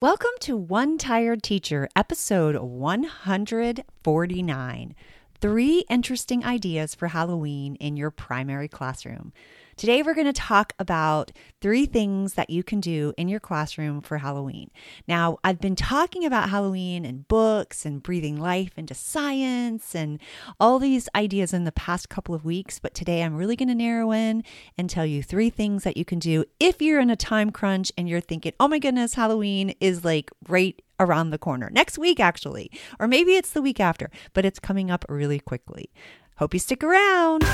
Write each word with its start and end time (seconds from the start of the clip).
Welcome 0.00 0.30
to 0.42 0.56
One 0.56 0.96
Tired 0.96 1.42
Teacher, 1.42 1.88
episode 1.96 2.54
149 2.54 4.94
Three 5.40 5.84
Interesting 5.90 6.44
Ideas 6.44 6.94
for 6.94 7.08
Halloween 7.08 7.74
in 7.74 7.96
Your 7.96 8.12
Primary 8.12 8.68
Classroom. 8.68 9.32
Today, 9.78 10.02
we're 10.02 10.14
going 10.14 10.26
to 10.26 10.32
talk 10.32 10.72
about 10.80 11.30
three 11.60 11.86
things 11.86 12.34
that 12.34 12.50
you 12.50 12.64
can 12.64 12.80
do 12.80 13.12
in 13.16 13.28
your 13.28 13.38
classroom 13.38 14.00
for 14.00 14.18
Halloween. 14.18 14.72
Now, 15.06 15.38
I've 15.44 15.60
been 15.60 15.76
talking 15.76 16.24
about 16.24 16.50
Halloween 16.50 17.04
and 17.04 17.28
books 17.28 17.86
and 17.86 18.02
breathing 18.02 18.40
life 18.40 18.72
into 18.76 18.92
science 18.92 19.94
and 19.94 20.18
all 20.58 20.80
these 20.80 21.08
ideas 21.14 21.54
in 21.54 21.62
the 21.62 21.70
past 21.70 22.08
couple 22.08 22.34
of 22.34 22.44
weeks, 22.44 22.80
but 22.80 22.92
today 22.92 23.22
I'm 23.22 23.36
really 23.36 23.54
going 23.54 23.68
to 23.68 23.74
narrow 23.76 24.10
in 24.10 24.42
and 24.76 24.90
tell 24.90 25.06
you 25.06 25.22
three 25.22 25.48
things 25.48 25.84
that 25.84 25.96
you 25.96 26.04
can 26.04 26.18
do 26.18 26.44
if 26.58 26.82
you're 26.82 26.98
in 26.98 27.08
a 27.08 27.14
time 27.14 27.50
crunch 27.50 27.92
and 27.96 28.08
you're 28.08 28.20
thinking, 28.20 28.54
oh 28.58 28.66
my 28.66 28.80
goodness, 28.80 29.14
Halloween 29.14 29.76
is 29.80 30.04
like 30.04 30.32
right 30.48 30.82
around 30.98 31.30
the 31.30 31.38
corner. 31.38 31.70
Next 31.70 31.98
week, 31.98 32.18
actually. 32.18 32.72
Or 32.98 33.06
maybe 33.06 33.36
it's 33.36 33.52
the 33.52 33.62
week 33.62 33.78
after, 33.78 34.10
but 34.32 34.44
it's 34.44 34.58
coming 34.58 34.90
up 34.90 35.04
really 35.08 35.38
quickly. 35.38 35.92
Hope 36.36 36.52
you 36.52 36.58
stick 36.58 36.82
around. 36.82 37.44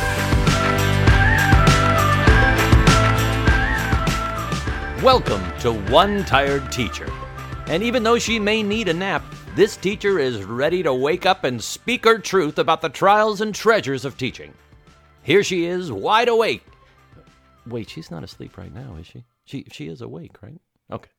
Welcome 5.04 5.44
to 5.58 5.70
One 5.92 6.24
Tired 6.24 6.72
Teacher. 6.72 7.12
And 7.66 7.82
even 7.82 8.02
though 8.02 8.18
she 8.18 8.38
may 8.38 8.62
need 8.62 8.88
a 8.88 8.94
nap, 8.94 9.22
this 9.54 9.76
teacher 9.76 10.18
is 10.18 10.42
ready 10.44 10.82
to 10.82 10.94
wake 10.94 11.26
up 11.26 11.44
and 11.44 11.62
speak 11.62 12.06
her 12.06 12.18
truth 12.18 12.58
about 12.58 12.80
the 12.80 12.88
trials 12.88 13.42
and 13.42 13.54
treasures 13.54 14.06
of 14.06 14.16
teaching. 14.16 14.54
Here 15.22 15.42
she 15.44 15.66
is, 15.66 15.92
wide 15.92 16.28
awake. 16.28 16.64
Wait, 17.66 17.90
she's 17.90 18.10
not 18.10 18.24
asleep 18.24 18.56
right 18.56 18.72
now, 18.74 18.96
is 18.98 19.06
she? 19.06 19.24
She 19.44 19.66
she 19.70 19.88
is 19.88 20.00
awake, 20.00 20.42
right? 20.42 20.58
Okay. 20.90 21.10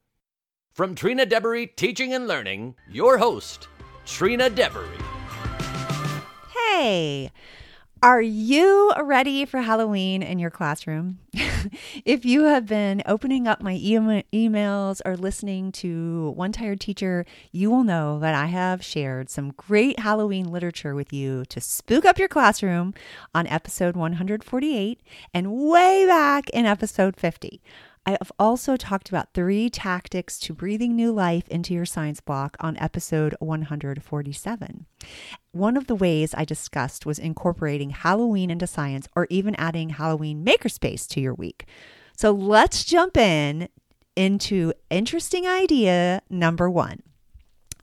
From 0.72 0.96
Trina 0.96 1.28
Deboree 1.28 1.68
Teaching 1.68 2.12
and 2.12 2.28
Learning, 2.28 2.74
your 2.90 3.20
host, 3.20 3.68
Trina 4.04 4.50
Deboree. 4.50 4.88
Hey, 6.56 7.30
are 8.06 8.22
you 8.22 8.94
ready 9.02 9.46
for 9.46 9.62
Halloween 9.62 10.22
in 10.22 10.38
your 10.38 10.52
classroom? 10.52 11.18
if 12.06 12.24
you 12.24 12.44
have 12.44 12.68
been 12.68 13.02
opening 13.08 13.48
up 13.48 13.64
my 13.64 13.74
e- 13.74 13.98
emails 14.32 15.02
or 15.04 15.18
listening 15.18 15.72
to 15.72 16.30
One 16.36 16.52
Tired 16.52 16.80
Teacher, 16.80 17.26
you 17.52 17.72
will 17.72 17.84
know 17.84 18.20
that 18.20 18.36
I 18.36 18.46
have 18.46 18.84
shared 18.84 19.32
some 19.32 19.54
great 19.58 19.98
Halloween 19.98 20.52
literature 20.52 20.94
with 20.94 21.12
you 21.12 21.46
to 21.46 21.60
spook 21.60 22.06
up 22.06 22.20
your 22.20 22.28
classroom 22.28 22.94
on 23.34 23.48
episode 23.48 23.96
148 23.96 25.02
and 25.34 25.52
way 25.52 26.06
back 26.06 26.48
in 26.52 26.68
episode 26.68 27.16
50. 27.18 27.60
I 28.08 28.12
have 28.12 28.32
also 28.38 28.78
talked 28.78 29.10
about 29.10 29.34
three 29.34 29.68
tactics 29.68 30.38
to 30.42 30.54
breathing 30.54 30.96
new 30.96 31.12
life 31.12 31.48
into 31.48 31.74
your 31.74 31.86
science 31.86 32.20
block 32.20 32.56
on 32.60 32.78
episode 32.78 33.36
147. 33.40 34.86
One 35.52 35.76
of 35.76 35.88
the 35.88 35.96
ways 35.96 36.36
I 36.38 36.46
discussed 36.46 37.08
was 37.08 37.18
incorporating 37.18 37.90
Halloween 37.90 38.52
into 38.52 38.68
science 38.68 39.08
or 39.16 39.26
even 39.32 39.56
adding 39.56 39.90
Halloween 39.90 40.46
makerspace 40.46 41.08
to 41.10 41.20
your 41.20 41.34
week. 41.34 41.66
So 42.16 42.32
let's 42.32 42.84
jump 42.84 43.18
in 43.18 43.70
into 44.16 44.72
interesting 44.92 45.48
idea 45.48 46.22
number 46.30 46.70
one 46.70 47.02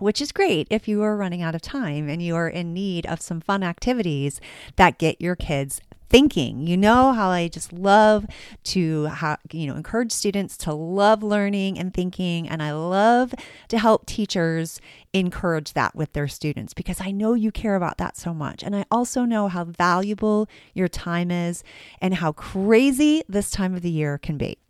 which 0.03 0.20
is 0.20 0.33
great 0.33 0.67
if 0.69 0.89
you 0.89 1.01
are 1.01 1.17
running 1.17 1.42
out 1.42 1.55
of 1.55 1.62
time 1.62 2.09
and 2.09 2.20
you 2.20 2.34
are 2.34 2.48
in 2.48 2.75
need 2.75 3.07
of 3.07 3.20
some 3.20 3.41
fun 3.41 3.62
activities 3.62 4.41
that 4.75 4.98
get 4.98 5.20
your 5.20 5.36
kids 5.36 5.81
thinking. 6.13 6.67
You 6.67 6.77
know 6.77 7.13
how 7.13 7.31
I 7.31 7.49
just 7.49 7.73
love 7.73 8.27
to 8.65 9.07
ha- 9.07 9.39
you 9.51 9.67
know 9.67 9.75
encourage 9.75 10.13
students 10.13 10.59
to 10.59 10.75
love 10.75 11.23
learning 11.23 11.79
and 11.79 11.93
thinking 11.95 12.47
and 12.47 12.63
I 12.63 12.73
love 12.73 13.35
to 13.69 13.79
help 13.79 14.05
teachers 14.05 14.79
encourage 15.15 15.73
that 15.73 15.95
with 15.97 16.13
their 16.13 16.29
students 16.29 16.75
because 16.75 17.01
I 17.01 17.13
know 17.13 17.33
you 17.33 17.51
care 17.51 17.77
about 17.77 17.97
that 17.97 18.19
so 18.19 18.35
much. 18.35 18.63
And 18.63 18.77
I 18.77 18.85
also 18.91 19.25
know 19.25 19.49
how 19.49 19.65
valuable 19.65 20.49
your 20.75 20.89
time 20.89 21.31
is 21.31 21.64
and 22.01 22.15
how 22.15 22.33
crazy 22.33 23.23
this 23.27 23.51
time 23.51 23.75
of 23.75 23.81
the 23.81 23.91
year 23.91 24.19
can 24.19 24.36
be. 24.36 24.61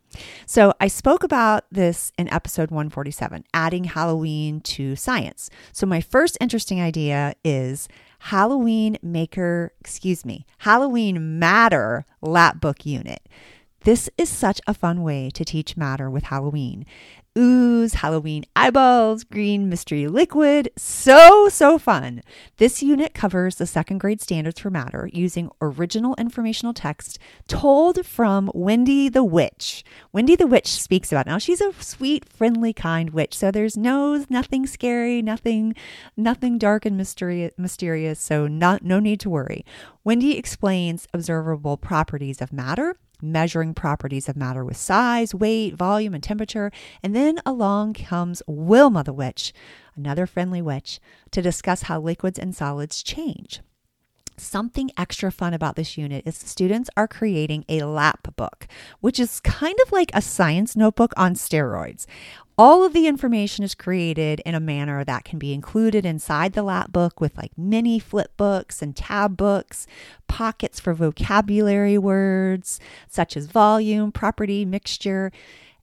So, 0.47 0.73
I 0.81 0.89
spoke 0.89 1.23
about 1.23 1.65
this 1.71 2.13
in 2.19 2.33
episode 2.33 2.71
147, 2.71 3.45
adding 3.55 3.85
Halloween 3.85 4.61
to 4.63 4.97
science. 4.97 5.51
So, 5.73 5.87
my 5.87 6.01
first 6.01 6.37
interesting 6.41 6.81
idea 6.81 7.35
is 7.45 7.89
Halloween 8.19 8.99
Maker, 9.03 9.73
excuse 9.81 10.25
me, 10.25 10.47
Halloween 10.59 11.39
Matter 11.39 12.07
lap 12.21 12.61
book 12.61 12.87
unit. 12.87 13.29
This 13.85 14.09
is 14.17 14.29
such 14.29 14.61
a 14.67 14.75
fun 14.75 15.03
way 15.03 15.29
to 15.31 15.45
teach 15.45 15.77
matter 15.77 16.09
with 16.09 16.25
Halloween 16.25 16.87
ooze, 17.37 17.95
Halloween 17.95 18.45
eyeballs, 18.55 19.25
green 19.25 19.69
mystery 19.69 20.07
liquid. 20.07 20.71
So, 20.77 21.49
so 21.49 21.79
fun. 21.79 22.23
This 22.59 22.83
unit 22.83 23.15
covers 23.15 23.57
the 23.57 23.67
second 23.67 23.99
grade 23.99 24.21
standards 24.21 24.61
for 24.61 24.71
matter 24.71 25.09
using 25.13 25.51
original 25.61 26.15
informational 26.19 26.75
text 26.75 27.19
told 27.49 28.05
from 28.05 28.51
Wendy 28.55 29.09
the 29.09 29.25
Witch. 29.25 29.85
Wendy 30.13 30.37
the 30.37 30.47
Witch 30.47 30.69
speaks 30.69 31.11
about. 31.11 31.27
Now 31.27 31.39
she's 31.39 31.61
a 31.61 31.73
sweet, 31.81 32.29
friendly, 32.29 32.73
kind 32.73 33.11
witch. 33.11 33.37
So 33.37 33.51
there's 33.51 33.77
no 33.77 34.25
nothing 34.29 34.67
scary, 34.67 35.23
nothing 35.23 35.75
nothing 36.17 36.59
dark 36.59 36.85
and 36.85 36.97
mysterious 36.97 37.55
mysterious, 37.57 38.21
so 38.21 38.47
not 38.47 38.83
no 38.83 39.01
need 39.01 39.21
to 39.21 39.31
worry. 39.31 39.65
Wendy 40.05 40.37
explains 40.37 41.09
observable 41.15 41.77
properties 41.77 42.43
of 42.43 42.53
matter 42.53 42.97
measuring 43.23 43.73
properties 43.73 44.29
of 44.29 44.37
matter 44.37 44.65
with 44.65 44.77
size, 44.77 45.35
weight, 45.35 45.75
volume, 45.75 46.13
and 46.13 46.23
temperature. 46.23 46.71
And 47.03 47.15
then 47.15 47.39
along 47.47 47.95
comes 47.95 48.43
Wilma 48.47 49.05
the 49.05 49.13
witch, 49.13 49.53
another 49.95 50.27
friendly 50.27 50.61
witch, 50.61 51.01
to 51.31 51.41
discuss 51.41 51.83
how 51.83 52.01
liquids 52.01 52.39
and 52.39 52.55
solids 52.55 53.03
change. 53.03 53.61
Something 54.37 54.91
extra 54.97 55.31
fun 55.31 55.55
about 55.55 55.77
this 55.77 55.97
unit 55.97 56.27
is 56.27 56.37
students 56.37 56.91
are 56.97 57.07
creating 57.07 57.65
a 57.69 57.83
lap 57.83 58.35
book, 58.35 58.67
which 59.01 59.21
is 59.21 59.41
kind 59.41 59.77
of 59.85 59.93
like 59.93 60.11
a 60.15 60.23
science 60.23 60.75
notebook 60.75 61.13
on 61.17 61.35
steroids. 61.35 62.07
All 62.65 62.85
of 62.85 62.93
the 62.93 63.09
information 63.09 63.65
is 63.65 63.75
created 63.75 64.41
in 64.47 64.55
a 64.55 64.61
manner 64.61 65.03
that 65.03 65.25
can 65.25 65.41
be 65.41 65.53
included 65.53 66.07
inside 66.07 66.53
the 66.53 66.63
lap 66.63 66.93
book 66.93 67.21
with 67.21 67.37
like 67.37 67.51
mini 67.59 67.99
flip 67.99 68.37
books 68.37 68.81
and 68.81 68.95
tab 68.95 69.37
books, 69.37 69.89
pockets 70.29 70.79
for 70.79 70.95
vocabulary 70.95 71.99
words 71.99 72.79
such 73.09 73.37
as 73.37 73.47
volume, 73.47 74.13
property, 74.13 74.65
mixture. 74.65 75.33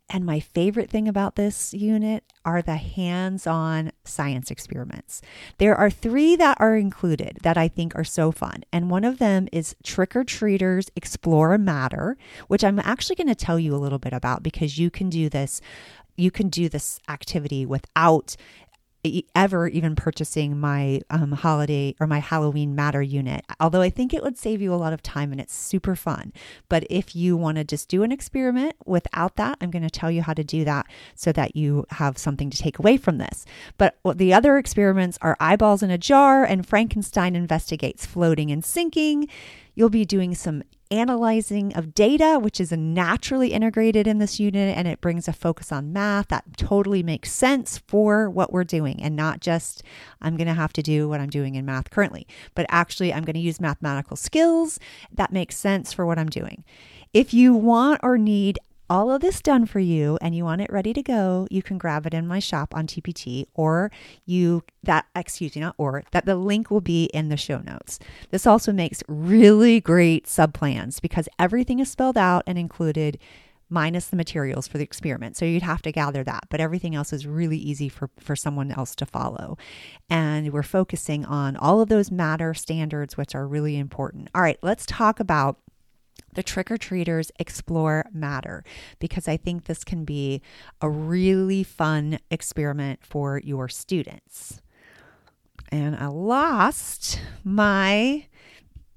And 0.09 0.25
my 0.25 0.39
favorite 0.39 0.89
thing 0.89 1.09
about 1.09 1.35
this 1.35 1.73
unit 1.73 2.23
are 2.45 2.61
the 2.61 2.77
hands 2.77 3.45
on 3.45 3.91
science 4.05 4.49
experiments. 4.49 5.21
There 5.57 5.75
are 5.75 5.89
three 5.89 6.37
that 6.37 6.57
are 6.61 6.77
included 6.77 7.39
that 7.43 7.57
I 7.57 7.67
think 7.67 7.93
are 7.95 8.05
so 8.05 8.31
fun. 8.31 8.63
And 8.71 8.89
one 8.89 9.03
of 9.03 9.19
them 9.19 9.49
is 9.51 9.75
Trick 9.83 10.15
or 10.15 10.23
Treaters 10.23 10.89
Explore 10.95 11.53
a 11.53 11.59
Matter, 11.59 12.15
which 12.47 12.63
I'm 12.63 12.79
actually 12.79 13.17
going 13.17 13.27
to 13.27 13.35
tell 13.35 13.59
you 13.59 13.75
a 13.75 13.77
little 13.77 13.99
bit 13.99 14.13
about 14.13 14.43
because 14.43 14.79
you 14.79 14.89
can 14.89 15.09
do 15.09 15.27
this 15.27 15.61
you 16.19 16.31
can 16.31 16.49
do 16.49 16.69
this 16.69 16.99
activity 17.07 17.65
without 17.65 18.35
ever 19.33 19.67
even 19.67 19.95
purchasing 19.95 20.59
my 20.59 20.99
um, 21.09 21.31
holiday 21.31 21.95
or 21.99 22.07
my 22.07 22.19
Halloween 22.19 22.75
matter 22.75 23.01
unit. 23.01 23.45
Although 23.59 23.81
I 23.81 23.89
think 23.89 24.13
it 24.13 24.21
would 24.21 24.37
save 24.37 24.61
you 24.61 24.73
a 24.73 24.75
lot 24.75 24.91
of 24.91 25.01
time 25.01 25.31
and 25.31 25.39
it's 25.39 25.55
super 25.55 25.95
fun. 25.95 26.33
But 26.67 26.85
if 26.89 27.15
you 27.15 27.37
want 27.37 27.57
to 27.57 27.63
just 27.63 27.87
do 27.87 28.03
an 28.03 28.11
experiment 28.11 28.75
without 28.85 29.37
that, 29.37 29.57
I'm 29.61 29.71
going 29.71 29.83
to 29.83 29.89
tell 29.89 30.11
you 30.11 30.21
how 30.21 30.33
to 30.33 30.43
do 30.43 30.65
that 30.65 30.85
so 31.15 31.31
that 31.31 31.55
you 31.55 31.85
have 31.91 32.17
something 32.17 32.49
to 32.49 32.57
take 32.57 32.77
away 32.77 32.97
from 32.97 33.19
this. 33.19 33.45
But 33.77 33.97
the 34.15 34.33
other 34.33 34.57
experiments 34.57 35.17
are 35.21 35.37
eyeballs 35.39 35.81
in 35.81 35.91
a 35.91 35.97
jar 35.97 36.43
and 36.43 36.67
Frankenstein 36.67 37.35
investigates 37.35 38.05
floating 38.05 38.51
and 38.51 38.65
sinking. 38.65 39.29
You'll 39.75 39.89
be 39.89 40.05
doing 40.05 40.35
some 40.35 40.63
analyzing 40.91 41.73
of 41.75 41.93
data, 41.93 42.39
which 42.41 42.59
is 42.59 42.71
naturally 42.71 43.53
integrated 43.53 44.07
in 44.07 44.17
this 44.17 44.39
unit, 44.39 44.75
and 44.75 44.87
it 44.87 45.01
brings 45.01 45.27
a 45.27 45.33
focus 45.33 45.71
on 45.71 45.93
math 45.93 46.29
that 46.29 46.57
totally 46.57 47.03
makes 47.03 47.31
sense 47.31 47.77
for 47.87 48.29
what 48.29 48.51
we're 48.51 48.63
doing 48.63 49.01
and 49.01 49.15
not 49.15 49.39
just 49.39 49.83
I'm 50.21 50.35
going 50.35 50.47
to 50.47 50.53
have 50.53 50.73
to 50.73 50.81
do 50.81 51.07
what 51.07 51.19
I'm 51.19 51.29
doing 51.29 51.55
in 51.55 51.65
math 51.65 51.89
currently, 51.91 52.27
but 52.55 52.65
actually 52.69 53.13
I'm 53.13 53.23
going 53.23 53.35
to 53.35 53.39
use 53.39 53.61
mathematical 53.61 54.17
skills 54.17 54.79
that 55.11 55.31
makes 55.31 55.57
sense 55.57 55.93
for 55.93 56.05
what 56.05 56.17
I'm 56.17 56.29
doing. 56.29 56.63
If 57.13 57.33
you 57.33 57.53
want 57.53 58.01
or 58.03 58.17
need 58.17 58.59
all 58.89 59.11
of 59.11 59.21
this 59.21 59.41
done 59.41 59.65
for 59.65 59.79
you 59.79 60.17
and 60.21 60.35
you 60.35 60.43
want 60.43 60.61
it 60.61 60.71
ready 60.71 60.93
to 60.93 61.03
go, 61.03 61.47
you 61.51 61.61
can 61.61 61.77
grab 61.77 62.05
it 62.05 62.13
in 62.13 62.27
my 62.27 62.39
shop 62.39 62.75
on 62.75 62.87
TPT 62.87 63.45
or 63.53 63.91
you 64.25 64.63
that 64.83 65.05
excuse 65.15 65.55
me, 65.55 65.61
not 65.61 65.75
or 65.77 66.03
that 66.11 66.25
the 66.25 66.35
link 66.35 66.71
will 66.71 66.81
be 66.81 67.05
in 67.05 67.29
the 67.29 67.37
show 67.37 67.59
notes. 67.59 67.99
This 68.31 68.47
also 68.47 68.71
makes 68.71 69.03
really 69.07 69.79
great 69.79 70.27
sub 70.27 70.53
plans 70.53 70.99
because 70.99 71.29
everything 71.37 71.79
is 71.79 71.91
spelled 71.91 72.17
out 72.17 72.43
and 72.47 72.57
included 72.57 73.19
minus 73.69 74.07
the 74.07 74.15
materials 74.15 74.67
for 74.67 74.77
the 74.77 74.83
experiment. 74.83 75.37
So 75.37 75.45
you'd 75.45 75.61
have 75.61 75.81
to 75.83 75.91
gather 75.91 76.23
that, 76.23 76.45
but 76.49 76.59
everything 76.59 76.95
else 76.95 77.13
is 77.13 77.27
really 77.27 77.57
easy 77.57 77.87
for, 77.87 78.09
for 78.19 78.35
someone 78.35 78.71
else 78.71 78.95
to 78.95 79.05
follow. 79.05 79.57
And 80.09 80.51
we're 80.51 80.63
focusing 80.63 81.23
on 81.23 81.55
all 81.55 81.79
of 81.79 81.89
those 81.89 82.09
matter 82.09 82.53
standards, 82.53 83.15
which 83.15 83.35
are 83.35 83.47
really 83.47 83.77
important. 83.77 84.29
All 84.33 84.41
right, 84.41 84.57
let's 84.63 84.85
talk 84.87 85.19
about 85.19 85.59
the 86.33 86.43
trick 86.43 86.71
or 86.71 86.77
treaters 86.77 87.31
explore 87.39 88.05
matter 88.13 88.63
because 88.99 89.27
I 89.27 89.37
think 89.37 89.65
this 89.65 89.83
can 89.83 90.05
be 90.05 90.41
a 90.81 90.89
really 90.89 91.63
fun 91.63 92.19
experiment 92.29 92.99
for 93.03 93.39
your 93.43 93.67
students. 93.69 94.61
And 95.71 95.95
I 95.95 96.07
lost 96.07 97.19
my 97.43 98.25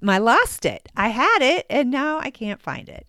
my 0.03 0.17
lost 0.17 0.65
it. 0.65 0.89
I 0.97 1.07
had 1.07 1.39
it 1.41 1.65
and 1.69 1.89
now 1.89 2.19
I 2.19 2.29
can't 2.29 2.61
find 2.61 2.89
it. 2.89 3.07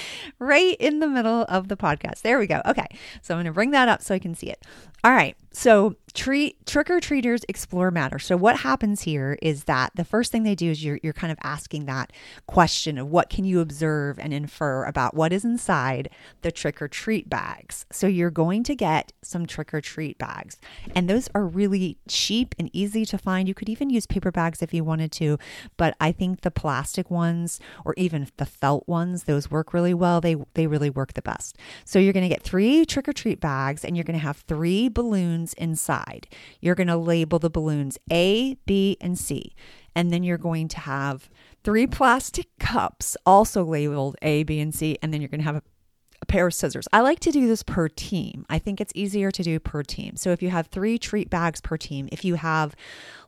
right 0.40 0.76
in 0.80 0.98
the 0.98 1.06
middle 1.06 1.46
of 1.48 1.68
the 1.68 1.76
podcast. 1.76 2.22
There 2.22 2.38
we 2.38 2.48
go. 2.48 2.60
Okay. 2.66 2.86
So 3.22 3.34
I'm 3.34 3.38
going 3.38 3.46
to 3.46 3.52
bring 3.52 3.70
that 3.70 3.88
up 3.88 4.02
so 4.02 4.12
I 4.12 4.18
can 4.18 4.34
see 4.34 4.50
it. 4.50 4.64
All 5.04 5.12
right. 5.12 5.36
So 5.52 5.94
treat 6.14 6.64
trick 6.66 6.90
or 6.90 7.00
treaters 7.00 7.44
explore 7.48 7.90
matter. 7.90 8.18
So 8.18 8.36
what 8.36 8.58
happens 8.58 9.02
here 9.02 9.38
is 9.42 9.64
that 9.64 9.92
the 9.94 10.04
first 10.04 10.32
thing 10.32 10.42
they 10.42 10.54
do 10.54 10.70
is 10.70 10.84
you're 10.84 10.98
you're 11.02 11.12
kind 11.12 11.32
of 11.32 11.38
asking 11.42 11.86
that 11.86 12.12
question 12.46 12.98
of 12.98 13.08
what 13.08 13.30
can 13.30 13.44
you 13.44 13.60
observe 13.60 14.18
and 14.18 14.32
infer 14.32 14.84
about 14.84 15.14
what 15.14 15.32
is 15.32 15.44
inside 15.44 16.10
the 16.42 16.50
trick 16.50 16.80
or 16.82 16.88
treat 16.88 17.28
bags. 17.28 17.86
So 17.92 18.06
you're 18.06 18.30
going 18.30 18.62
to 18.64 18.74
get 18.74 19.12
some 19.22 19.46
trick 19.46 19.72
or 19.72 19.80
treat 19.80 20.18
bags. 20.18 20.58
And 20.94 21.08
those 21.08 21.28
are 21.34 21.44
really 21.44 21.98
cheap 22.08 22.54
and 22.58 22.70
easy 22.72 23.04
to 23.06 23.18
find. 23.18 23.48
You 23.48 23.54
could 23.54 23.68
even 23.68 23.90
use 23.90 24.06
paper 24.06 24.30
bags 24.30 24.62
if 24.62 24.74
you 24.74 24.84
wanted 24.84 25.12
to, 25.12 25.38
but 25.76 25.94
I 26.00 26.12
think 26.12 26.40
the 26.40 26.50
plastic 26.50 27.10
ones 27.10 27.60
or 27.84 27.94
even 27.96 28.28
the 28.36 28.46
felt 28.46 28.88
ones, 28.88 29.24
those 29.24 29.50
work 29.50 29.72
really 29.72 29.94
well. 29.94 30.20
They 30.20 30.36
they 30.54 30.66
really 30.66 30.90
work 30.90 31.14
the 31.14 31.22
best. 31.22 31.56
So 31.84 31.98
you're 31.98 32.12
going 32.12 32.28
to 32.28 32.34
get 32.34 32.42
3 32.42 32.84
trick 32.86 33.08
or 33.08 33.12
treat 33.12 33.40
bags 33.40 33.84
and 33.84 33.96
you're 33.96 34.04
going 34.04 34.18
to 34.18 34.24
have 34.24 34.38
3 34.48 34.88
balloons 34.88 35.54
inside. 35.54 36.07
You're 36.60 36.74
going 36.74 36.88
to 36.88 36.96
label 36.96 37.38
the 37.38 37.50
balloons 37.50 37.98
A, 38.10 38.56
B, 38.66 38.96
and 39.00 39.18
C. 39.18 39.54
And 39.94 40.12
then 40.12 40.22
you're 40.22 40.38
going 40.38 40.68
to 40.68 40.80
have 40.80 41.28
three 41.64 41.86
plastic 41.98 42.46
cups 42.58 43.16
also 43.26 43.64
labeled 43.64 44.16
A, 44.22 44.42
B, 44.42 44.60
and 44.60 44.74
C. 44.74 44.98
And 45.02 45.12
then 45.12 45.20
you're 45.20 45.28
going 45.28 45.40
to 45.40 45.44
have 45.44 45.56
a, 45.56 45.62
a 46.22 46.26
pair 46.26 46.46
of 46.46 46.54
scissors. 46.54 46.88
I 46.92 47.00
like 47.00 47.20
to 47.20 47.30
do 47.30 47.46
this 47.46 47.62
per 47.62 47.88
team. 47.88 48.44
I 48.48 48.58
think 48.58 48.80
it's 48.80 48.92
easier 48.94 49.30
to 49.30 49.42
do 49.42 49.58
per 49.58 49.82
team. 49.82 50.16
So 50.16 50.30
if 50.30 50.42
you 50.42 50.50
have 50.50 50.68
three 50.68 50.98
treat 50.98 51.30
bags 51.30 51.60
per 51.60 51.76
team, 51.76 52.08
if 52.12 52.24
you 52.24 52.34
have, 52.34 52.74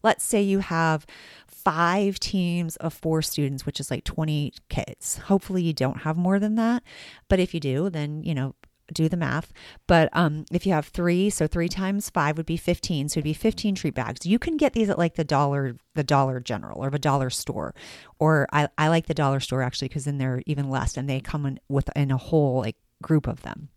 let's 0.02 0.24
say 0.24 0.42
you 0.42 0.60
have 0.60 1.06
five 1.46 2.18
teams 2.18 2.76
of 2.76 2.94
four 2.94 3.20
students, 3.22 3.66
which 3.66 3.80
is 3.80 3.90
like 3.90 4.04
20 4.04 4.54
kids. 4.68 5.18
Hopefully 5.18 5.62
you 5.62 5.72
don't 5.72 6.02
have 6.02 6.16
more 6.16 6.38
than 6.38 6.54
that. 6.54 6.82
But 7.28 7.38
if 7.38 7.52
you 7.52 7.60
do, 7.60 7.90
then, 7.90 8.22
you 8.22 8.34
know, 8.34 8.54
do 8.92 9.08
the 9.08 9.16
math. 9.16 9.52
But 9.86 10.08
um, 10.12 10.44
if 10.52 10.66
you 10.66 10.72
have 10.72 10.86
three, 10.86 11.30
so 11.30 11.46
three 11.46 11.68
times 11.68 12.10
five 12.10 12.36
would 12.36 12.46
be 12.46 12.56
15. 12.56 13.08
So 13.08 13.18
it'd 13.18 13.24
be 13.24 13.34
15 13.34 13.74
treat 13.74 13.94
bags. 13.94 14.26
You 14.26 14.38
can 14.38 14.56
get 14.56 14.72
these 14.72 14.90
at 14.90 14.98
like 14.98 15.14
the 15.14 15.24
dollar, 15.24 15.76
the 15.94 16.04
dollar 16.04 16.40
general 16.40 16.82
or 16.82 16.90
the 16.90 16.98
dollar 16.98 17.30
store. 17.30 17.74
Or 18.18 18.46
I, 18.52 18.68
I 18.78 18.88
like 18.88 19.06
the 19.06 19.14
dollar 19.14 19.40
store 19.40 19.62
actually 19.62 19.88
because 19.88 20.04
then 20.04 20.18
they're 20.18 20.42
even 20.46 20.70
less 20.70 20.96
and 20.96 21.08
they 21.08 21.20
come 21.20 21.46
in 21.46 21.60
with 21.68 21.90
in 21.96 22.10
a 22.10 22.16
whole 22.16 22.60
like 22.60 22.76
group 23.02 23.26
of 23.26 23.42
them 23.42 23.70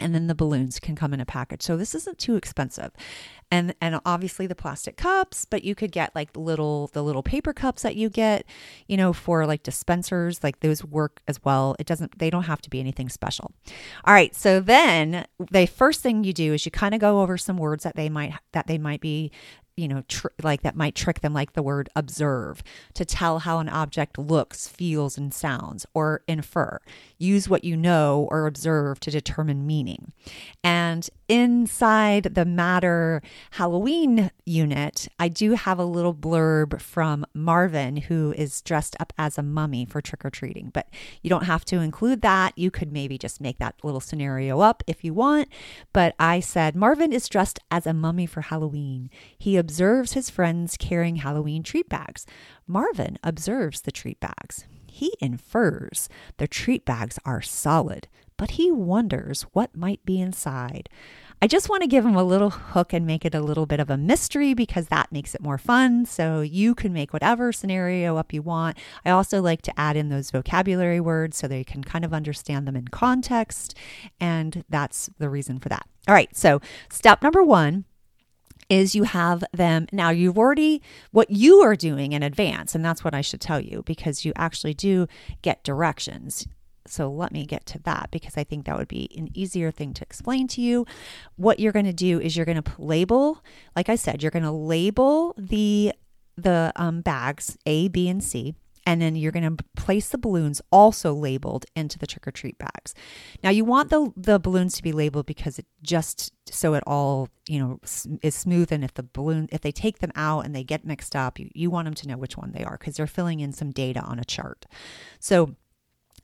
and 0.00 0.14
then 0.14 0.26
the 0.26 0.34
balloons 0.34 0.78
can 0.78 0.96
come 0.96 1.12
in 1.14 1.20
a 1.20 1.26
package. 1.26 1.62
So 1.62 1.76
this 1.76 1.94
isn't 1.94 2.18
too 2.18 2.36
expensive. 2.36 2.92
And 3.52 3.74
and 3.80 4.00
obviously 4.04 4.46
the 4.46 4.54
plastic 4.54 4.96
cups, 4.96 5.44
but 5.44 5.64
you 5.64 5.74
could 5.74 5.90
get 5.90 6.14
like 6.14 6.32
the 6.32 6.40
little 6.40 6.88
the 6.92 7.02
little 7.02 7.22
paper 7.22 7.52
cups 7.52 7.82
that 7.82 7.96
you 7.96 8.08
get, 8.08 8.46
you 8.86 8.96
know, 8.96 9.12
for 9.12 9.44
like 9.44 9.62
dispensers, 9.62 10.44
like 10.44 10.60
those 10.60 10.84
work 10.84 11.20
as 11.26 11.44
well. 11.44 11.74
It 11.78 11.86
doesn't 11.86 12.18
they 12.18 12.30
don't 12.30 12.44
have 12.44 12.62
to 12.62 12.70
be 12.70 12.78
anything 12.80 13.08
special. 13.08 13.52
All 14.04 14.14
right, 14.14 14.34
so 14.34 14.60
then 14.60 15.26
the 15.50 15.66
first 15.66 16.00
thing 16.00 16.22
you 16.22 16.32
do 16.32 16.54
is 16.54 16.64
you 16.64 16.70
kind 16.70 16.94
of 16.94 17.00
go 17.00 17.20
over 17.22 17.36
some 17.36 17.56
words 17.56 17.82
that 17.82 17.96
they 17.96 18.08
might 18.08 18.34
that 18.52 18.68
they 18.68 18.78
might 18.78 19.00
be 19.00 19.32
you 19.76 19.88
know, 19.88 20.02
tr- 20.08 20.28
like 20.42 20.62
that 20.62 20.76
might 20.76 20.94
trick 20.94 21.20
them, 21.20 21.32
like 21.32 21.52
the 21.52 21.62
word 21.62 21.88
observe, 21.96 22.62
to 22.94 23.04
tell 23.04 23.40
how 23.40 23.58
an 23.58 23.68
object 23.68 24.18
looks, 24.18 24.68
feels, 24.68 25.16
and 25.16 25.32
sounds, 25.32 25.86
or 25.94 26.22
infer. 26.28 26.80
Use 27.18 27.48
what 27.48 27.64
you 27.64 27.76
know 27.76 28.28
or 28.30 28.46
observe 28.46 29.00
to 29.00 29.10
determine 29.10 29.66
meaning. 29.66 30.12
And 30.62 31.08
inside 31.28 32.34
the 32.34 32.44
Matter 32.44 33.22
Halloween 33.52 34.30
unit, 34.44 35.08
I 35.18 35.28
do 35.28 35.52
have 35.52 35.78
a 35.78 35.84
little 35.84 36.14
blurb 36.14 36.80
from 36.80 37.24
Marvin, 37.32 37.96
who 37.96 38.34
is 38.36 38.60
dressed 38.62 38.96
up 38.98 39.12
as 39.16 39.38
a 39.38 39.42
mummy 39.42 39.84
for 39.84 40.00
trick 40.00 40.24
or 40.24 40.30
treating. 40.30 40.70
But 40.72 40.88
you 41.22 41.30
don't 41.30 41.44
have 41.44 41.64
to 41.66 41.80
include 41.80 42.22
that. 42.22 42.56
You 42.56 42.70
could 42.70 42.92
maybe 42.92 43.16
just 43.16 43.40
make 43.40 43.58
that 43.58 43.76
little 43.82 44.00
scenario 44.00 44.60
up 44.60 44.82
if 44.86 45.04
you 45.04 45.14
want. 45.14 45.48
But 45.92 46.14
I 46.18 46.40
said, 46.40 46.74
Marvin 46.74 47.12
is 47.12 47.28
dressed 47.28 47.58
as 47.70 47.86
a 47.86 47.94
mummy 47.94 48.26
for 48.26 48.40
Halloween. 48.40 49.10
He 49.38 49.56
observes 49.60 50.14
his 50.14 50.30
friends 50.30 50.76
carrying 50.76 51.16
Halloween 51.16 51.62
treat 51.62 51.88
bags. 51.88 52.26
Marvin 52.66 53.18
observes 53.22 53.82
the 53.82 53.92
treat 53.92 54.18
bags. 54.18 54.64
He 54.88 55.14
infers 55.20 56.08
the 56.38 56.48
treat 56.48 56.84
bags 56.84 57.18
are 57.24 57.40
solid, 57.40 58.08
but 58.36 58.52
he 58.52 58.72
wonders 58.72 59.42
what 59.52 59.76
might 59.76 60.04
be 60.04 60.20
inside. 60.20 60.88
I 61.42 61.46
just 61.46 61.70
want 61.70 61.80
to 61.82 61.88
give 61.88 62.04
him 62.04 62.16
a 62.16 62.22
little 62.22 62.50
hook 62.50 62.92
and 62.92 63.06
make 63.06 63.24
it 63.24 63.34
a 63.34 63.40
little 63.40 63.64
bit 63.64 63.80
of 63.80 63.88
a 63.88 63.96
mystery 63.96 64.52
because 64.52 64.88
that 64.88 65.10
makes 65.10 65.34
it 65.34 65.40
more 65.40 65.56
fun. 65.56 66.04
So 66.04 66.42
you 66.42 66.74
can 66.74 66.92
make 66.92 67.14
whatever 67.14 67.50
scenario 67.50 68.18
up 68.18 68.34
you 68.34 68.42
want. 68.42 68.76
I 69.06 69.10
also 69.10 69.40
like 69.40 69.62
to 69.62 69.80
add 69.80 69.96
in 69.96 70.10
those 70.10 70.30
vocabulary 70.30 71.00
words 71.00 71.38
so 71.38 71.48
they 71.48 71.64
can 71.64 71.82
kind 71.82 72.04
of 72.04 72.12
understand 72.12 72.68
them 72.68 72.76
in 72.76 72.88
context. 72.88 73.74
And 74.20 74.64
that's 74.68 75.08
the 75.18 75.30
reason 75.30 75.60
for 75.60 75.70
that. 75.70 75.86
All 76.06 76.14
right. 76.14 76.34
So, 76.36 76.60
step 76.90 77.22
number 77.22 77.42
one 77.42 77.86
is 78.70 78.94
you 78.94 79.02
have 79.02 79.44
them. 79.52 79.86
Now 79.92 80.10
you've 80.10 80.38
already 80.38 80.80
what 81.10 81.30
you 81.30 81.60
are 81.60 81.76
doing 81.76 82.12
in 82.12 82.22
advance 82.22 82.74
and 82.74 82.84
that's 82.84 83.04
what 83.04 83.14
I 83.14 83.20
should 83.20 83.40
tell 83.40 83.60
you 83.60 83.82
because 83.84 84.24
you 84.24 84.32
actually 84.36 84.74
do 84.74 85.06
get 85.42 85.64
directions. 85.64 86.46
So 86.86 87.10
let 87.10 87.32
me 87.32 87.44
get 87.44 87.66
to 87.66 87.78
that 87.80 88.08
because 88.10 88.36
I 88.36 88.44
think 88.44 88.64
that 88.64 88.78
would 88.78 88.88
be 88.88 89.10
an 89.16 89.28
easier 89.34 89.70
thing 89.70 89.92
to 89.94 90.02
explain 90.02 90.48
to 90.48 90.60
you. 90.60 90.86
What 91.36 91.60
you're 91.60 91.72
going 91.72 91.84
to 91.84 91.92
do 91.92 92.20
is 92.20 92.36
you're 92.36 92.46
going 92.46 92.62
to 92.62 92.72
label, 92.78 93.44
like 93.76 93.88
I 93.88 93.96
said, 93.96 94.22
you're 94.22 94.30
going 94.30 94.44
to 94.44 94.50
label 94.50 95.34
the 95.36 95.92
the 96.36 96.72
um, 96.76 97.02
bags 97.02 97.58
A, 97.66 97.88
B, 97.88 98.08
and 98.08 98.24
C 98.24 98.54
and 98.90 99.00
then 99.00 99.14
you're 99.14 99.30
going 99.30 99.56
to 99.56 99.64
place 99.76 100.08
the 100.08 100.18
balloons 100.18 100.60
also 100.72 101.14
labeled 101.14 101.64
into 101.76 101.96
the 101.96 102.08
trick 102.08 102.26
or 102.26 102.32
treat 102.32 102.58
bags. 102.58 102.92
Now 103.40 103.50
you 103.50 103.64
want 103.64 103.88
the 103.88 104.12
the 104.16 104.40
balloons 104.40 104.74
to 104.76 104.82
be 104.82 104.90
labeled 104.90 105.26
because 105.26 105.60
it 105.60 105.66
just 105.80 106.32
so 106.52 106.74
it 106.74 106.82
all 106.88 107.28
you 107.46 107.60
know 107.60 107.78
is 108.20 108.34
smooth 108.34 108.72
and 108.72 108.82
if 108.82 108.92
the 108.94 109.04
balloon 109.04 109.48
if 109.52 109.60
they 109.60 109.70
take 109.70 110.00
them 110.00 110.10
out 110.16 110.44
and 110.44 110.56
they 110.56 110.64
get 110.64 110.84
mixed 110.84 111.14
up 111.14 111.38
you, 111.38 111.48
you 111.54 111.70
want 111.70 111.84
them 111.84 111.94
to 111.94 112.08
know 112.08 112.16
which 112.16 112.36
one 112.36 112.50
they 112.50 112.64
are 112.64 112.76
because 112.80 112.96
they're 112.96 113.06
filling 113.06 113.38
in 113.38 113.52
some 113.52 113.70
data 113.70 114.00
on 114.00 114.18
a 114.18 114.24
chart. 114.24 114.66
So 115.20 115.54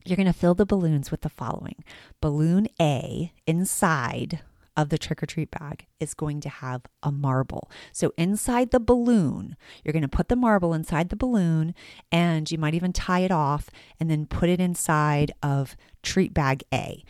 you're 0.03 0.17
going 0.17 0.25
to 0.25 0.33
fill 0.33 0.53
the 0.53 0.65
balloons 0.65 1.09
with 1.09 1.21
the 1.21 1.29
following: 1.29 1.85
balloon 2.19 2.67
A 2.81 3.31
inside 3.45 4.41
of 4.77 4.89
the 4.89 4.97
trick 4.97 5.21
or 5.21 5.25
treat 5.25 5.49
bag 5.51 5.87
is 5.99 6.13
going 6.13 6.39
to 6.41 6.49
have 6.49 6.83
a 7.01 7.11
marble. 7.11 7.69
So 7.91 8.13
inside 8.17 8.69
the 8.69 8.79
balloon, 8.79 9.57
you're 9.83 9.91
going 9.91 10.03
to 10.03 10.07
put 10.07 10.29
the 10.29 10.35
marble 10.35 10.73
inside 10.73 11.09
the 11.09 11.15
balloon 11.15 11.73
and 12.11 12.49
you 12.49 12.59
might 12.59 12.75
even 12.75 12.93
tie 12.93 13.21
it 13.21 13.31
off 13.31 13.69
and 13.99 14.09
then 14.09 14.27
put 14.27 14.49
it 14.49 14.61
inside 14.61 15.31
of 15.41 15.75
treat 16.03 16.33
bag 16.33 16.63
A. 16.71 17.03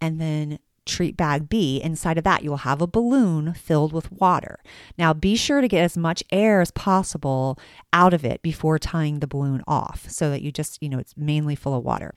And 0.00 0.20
then 0.20 0.60
treat 0.88 1.16
bag 1.16 1.48
B, 1.48 1.80
inside 1.82 2.18
of 2.18 2.24
that, 2.24 2.42
you 2.42 2.50
will 2.50 2.58
have 2.58 2.82
a 2.82 2.86
balloon 2.86 3.54
filled 3.54 3.92
with 3.92 4.10
water. 4.10 4.58
Now, 4.96 5.12
be 5.12 5.36
sure 5.36 5.60
to 5.60 5.68
get 5.68 5.84
as 5.84 5.96
much 5.96 6.24
air 6.32 6.60
as 6.60 6.70
possible 6.70 7.58
out 7.92 8.14
of 8.14 8.24
it 8.24 8.42
before 8.42 8.78
tying 8.78 9.20
the 9.20 9.26
balloon 9.26 9.62
off 9.66 10.08
so 10.08 10.30
that 10.30 10.42
you 10.42 10.50
just, 10.50 10.82
you 10.82 10.88
know, 10.88 10.98
it's 10.98 11.16
mainly 11.16 11.54
full 11.54 11.74
of 11.74 11.84
water. 11.84 12.14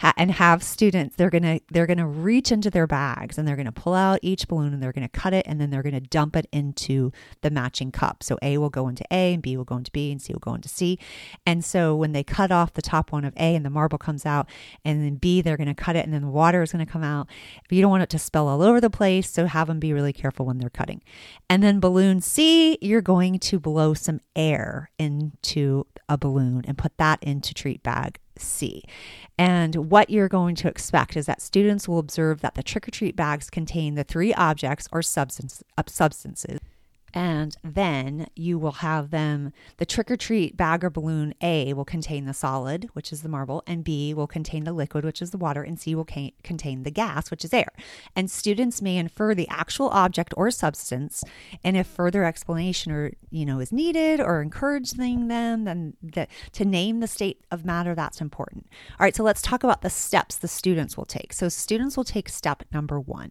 Ha- 0.00 0.14
and 0.16 0.32
have 0.32 0.62
students, 0.62 1.16
they're 1.16 1.30
going 1.30 1.42
to 1.42 1.60
they're 1.70 1.86
going 1.86 1.98
to 1.98 2.06
reach 2.06 2.52
into 2.52 2.70
their 2.70 2.86
bags 2.86 3.38
and 3.38 3.48
they're 3.48 3.56
going 3.56 3.64
to 3.64 3.72
pull 3.72 3.94
out 3.94 4.18
each 4.22 4.46
balloon 4.46 4.74
and 4.74 4.82
they're 4.82 4.92
going 4.92 5.08
to 5.08 5.20
cut 5.20 5.32
it 5.32 5.46
and 5.48 5.60
then 5.60 5.70
they're 5.70 5.82
going 5.82 5.94
to 5.94 6.00
dump 6.00 6.36
it 6.36 6.46
into 6.52 7.12
the 7.40 7.50
matching 7.50 7.90
cup. 7.90 8.22
So 8.22 8.38
A 8.42 8.58
will 8.58 8.70
go 8.70 8.88
into 8.88 9.04
A 9.10 9.32
and 9.32 9.42
B 9.42 9.56
will 9.56 9.64
go 9.64 9.76
into 9.76 9.90
B 9.90 10.12
and 10.12 10.20
C 10.20 10.32
will 10.32 10.40
go 10.40 10.54
into 10.54 10.68
C. 10.68 10.98
And 11.46 11.64
so 11.64 11.96
when 11.96 12.12
they 12.12 12.22
cut 12.22 12.52
off 12.52 12.74
the 12.74 12.82
top 12.82 13.12
one 13.12 13.24
of 13.24 13.34
A 13.36 13.54
and 13.54 13.64
the 13.64 13.70
marble 13.70 13.98
comes 13.98 14.26
out 14.26 14.48
and 14.84 15.02
then 15.02 15.14
B, 15.16 15.40
they're 15.40 15.56
going 15.56 15.68
to 15.68 15.74
cut 15.74 15.96
it 15.96 16.04
and 16.04 16.12
then 16.12 16.22
the 16.22 16.28
water 16.28 16.62
is 16.62 16.72
going 16.72 16.84
to 16.84 16.90
come 16.90 17.04
out. 17.04 17.28
If 17.64 17.72
you 17.72 17.80
don't 17.80 17.90
want 17.90 18.02
it 18.02 18.10
to 18.14 18.18
spill 18.18 18.48
all 18.48 18.62
over 18.62 18.80
the 18.80 18.90
place, 18.90 19.28
so 19.28 19.46
have 19.46 19.66
them 19.66 19.80
be 19.80 19.92
really 19.92 20.12
careful 20.12 20.46
when 20.46 20.58
they're 20.58 20.70
cutting. 20.70 21.02
And 21.50 21.62
then 21.62 21.80
balloon 21.80 22.20
C, 22.20 22.78
you're 22.80 23.02
going 23.02 23.38
to 23.40 23.58
blow 23.58 23.92
some 23.92 24.20
air 24.36 24.90
into 24.98 25.86
a 26.08 26.16
balloon 26.16 26.62
and 26.66 26.78
put 26.78 26.96
that 26.98 27.22
into 27.22 27.52
treat 27.52 27.82
bag 27.82 28.18
C. 28.38 28.82
And 29.36 29.90
what 29.90 30.10
you're 30.10 30.28
going 30.28 30.54
to 30.56 30.68
expect 30.68 31.16
is 31.16 31.26
that 31.26 31.42
students 31.42 31.88
will 31.88 31.98
observe 31.98 32.40
that 32.40 32.54
the 32.54 32.62
trick 32.62 32.86
or 32.86 32.90
treat 32.90 33.16
bags 33.16 33.50
contain 33.50 33.94
the 33.94 34.04
three 34.04 34.32
objects 34.34 34.88
or 34.92 35.02
substance, 35.02 35.62
uh, 35.76 35.82
substances 35.86 36.60
And 37.14 37.56
then 37.62 38.26
you 38.34 38.58
will 38.58 38.72
have 38.72 39.10
them, 39.10 39.52
the 39.76 39.86
trick 39.86 40.10
or 40.10 40.16
treat 40.16 40.56
bag 40.56 40.82
or 40.82 40.90
balloon 40.90 41.32
A 41.40 41.72
will 41.72 41.84
contain 41.84 42.24
the 42.24 42.34
solid, 42.34 42.90
which 42.92 43.12
is 43.12 43.22
the 43.22 43.28
marble, 43.28 43.62
and 43.68 43.84
B 43.84 44.12
will 44.12 44.26
contain 44.26 44.64
the 44.64 44.72
liquid, 44.72 45.04
which 45.04 45.22
is 45.22 45.30
the 45.30 45.38
water, 45.38 45.62
and 45.62 45.78
C 45.78 45.94
will 45.94 46.04
contain 46.04 46.82
the 46.82 46.90
gas, 46.90 47.30
which 47.30 47.44
is 47.44 47.54
air. 47.54 47.70
And 48.16 48.28
students 48.28 48.82
may 48.82 48.96
infer 48.96 49.32
the 49.32 49.48
actual 49.48 49.90
object 49.90 50.34
or 50.36 50.50
substance. 50.50 51.22
And 51.62 51.76
if 51.76 51.86
further 51.86 52.24
explanation 52.24 52.90
or, 52.90 53.12
you 53.30 53.46
know, 53.46 53.60
is 53.60 53.70
needed 53.70 54.20
or 54.20 54.42
encouraging 54.42 55.28
them, 55.28 55.64
then 55.64 55.94
the, 56.02 56.26
to 56.52 56.64
name 56.64 56.98
the 56.98 57.06
state 57.06 57.44
of 57.52 57.64
matter, 57.64 57.94
that's 57.94 58.20
important. 58.20 58.66
All 58.98 59.04
right, 59.04 59.14
so 59.14 59.22
let's 59.22 59.40
talk 59.40 59.62
about 59.62 59.82
the 59.82 59.90
steps 59.90 60.36
the 60.36 60.48
students 60.48 60.96
will 60.96 61.04
take. 61.04 61.32
So 61.32 61.48
students 61.48 61.96
will 61.96 62.04
take 62.04 62.28
step 62.28 62.64
number 62.72 62.98
one. 62.98 63.30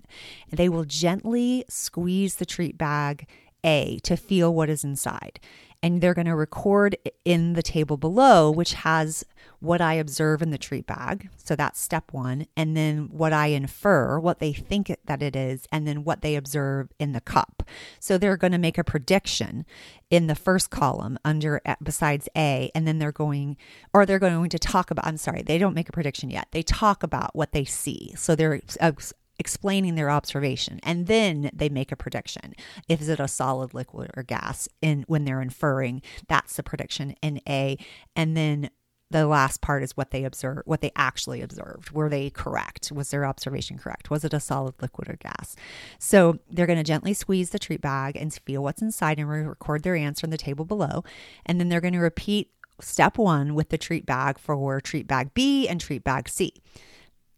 They 0.50 0.70
will 0.70 0.86
gently 0.86 1.66
squeeze 1.68 2.36
the 2.36 2.46
treat 2.46 2.78
bag 2.78 3.28
a 3.64 4.00
to 4.04 4.18
feel 4.18 4.54
what 4.54 4.70
is 4.70 4.84
inside. 4.84 5.40
And 5.82 6.00
they're 6.00 6.14
going 6.14 6.28
to 6.28 6.36
record 6.36 6.96
in 7.26 7.54
the 7.54 7.62
table 7.62 7.98
below, 7.98 8.50
which 8.50 8.74
has 8.74 9.26
what 9.60 9.82
I 9.82 9.96
observe 9.96 10.42
in 10.42 10.50
the 10.50 10.58
treat 10.58 10.88
bag. 10.88 11.30
So 11.36 11.58
that's 11.58 11.80
step 11.80 12.14
one. 12.14 12.48
And 12.56 12.76
then 12.76 13.10
what 13.12 13.34
I 13.34 13.48
infer, 13.48 14.18
what 14.18 14.40
they 14.40 14.54
think 14.54 14.96
that 15.06 15.22
it 15.22 15.36
is, 15.36 15.68
and 15.74 15.86
then 15.86 16.06
what 16.06 16.22
they 16.22 16.36
observe 16.36 16.94
in 17.00 17.12
the 17.12 17.20
cup. 17.20 17.64
So 18.00 18.18
they're 18.18 18.38
going 18.38 18.54
to 18.54 18.58
make 18.58 18.78
a 18.78 18.84
prediction 18.84 19.66
in 20.10 20.28
the 20.28 20.36
first 20.36 20.70
column 20.70 21.20
under 21.26 21.60
uh, 21.66 21.76
besides 21.84 22.30
A. 22.38 22.72
And 22.74 22.88
then 22.88 23.00
they're 23.00 23.12
going, 23.12 23.58
or 23.94 24.06
they're 24.06 24.20
going 24.20 24.50
to 24.50 24.60
talk 24.60 24.90
about, 24.90 25.06
I'm 25.06 25.18
sorry, 25.18 25.42
they 25.42 25.58
don't 25.58 25.76
make 25.76 25.90
a 25.90 25.94
prediction 25.94 26.30
yet. 26.30 26.48
They 26.52 26.64
talk 26.64 27.04
about 27.04 27.36
what 27.36 27.52
they 27.52 27.66
see. 27.66 28.14
So 28.16 28.36
they're 28.36 28.62
uh, 28.80 28.94
explaining 29.40 29.96
their 29.96 30.10
observation 30.10 30.80
and 30.84 31.08
then 31.08 31.50
they 31.54 31.70
make 31.70 31.92
a 31.92 31.96
prediction. 31.96 32.54
Is 32.88 33.10
it 33.10 33.20
a 33.20 33.28
solid 33.28 33.74
liquid 33.74 34.12
or 34.16 34.24
gas? 34.24 34.68
In 34.82 35.04
when 35.08 35.26
they're 35.26 35.42
inferring 35.42 36.02
that's 36.28 36.56
the 36.56 36.64
prediction 36.64 37.16
in 37.22 37.42
a. 37.48 37.78
And 38.16 38.36
then 38.38 38.70
the 39.14 39.28
last 39.28 39.62
part 39.62 39.84
is 39.84 39.96
what 39.96 40.12
they 40.12 40.24
observe 40.24 40.64
what 40.66 40.82
they 40.82 40.92
actually 40.96 41.42
observed. 41.42 41.92
Were 41.92 42.10
they 42.10 42.30
correct? 42.30 42.92
Was 42.92 43.12
their 43.12 43.26
observation 43.26 43.78
correct? 43.78 44.10
Was 44.10 44.26
it 44.26 44.34
a 44.34 44.40
solid 44.40 44.74
liquid 44.82 45.10
or 45.10 45.18
gas? 45.18 45.56
So 46.00 46.40
they're 46.50 46.66
going 46.66 46.80
to 46.80 46.84
gently 46.84 47.14
squeeze 47.14 47.52
the 47.52 47.60
treat 47.60 47.82
bag 47.82 48.16
and 48.16 48.34
feel 48.34 48.64
what's 48.64 48.82
inside 48.82 49.20
and 49.20 49.30
record 49.30 49.84
their 49.84 49.96
answer 49.96 50.26
in 50.26 50.32
the 50.32 50.38
table 50.38 50.66
below. 50.66 51.04
And 51.46 51.60
then 51.60 51.70
they're 51.70 51.82
going 51.82 51.94
to 51.94 52.00
repeat 52.00 52.50
step 52.82 53.18
one 53.18 53.54
with 53.54 53.70
the 53.70 53.78
treat 53.78 54.06
bag 54.06 54.40
for 54.40 54.82
treat 54.82 55.08
bag 55.08 55.34
b 55.34 55.68
and 55.68 55.80
treat 55.80 56.04
bag 56.04 56.28
c 56.28 56.54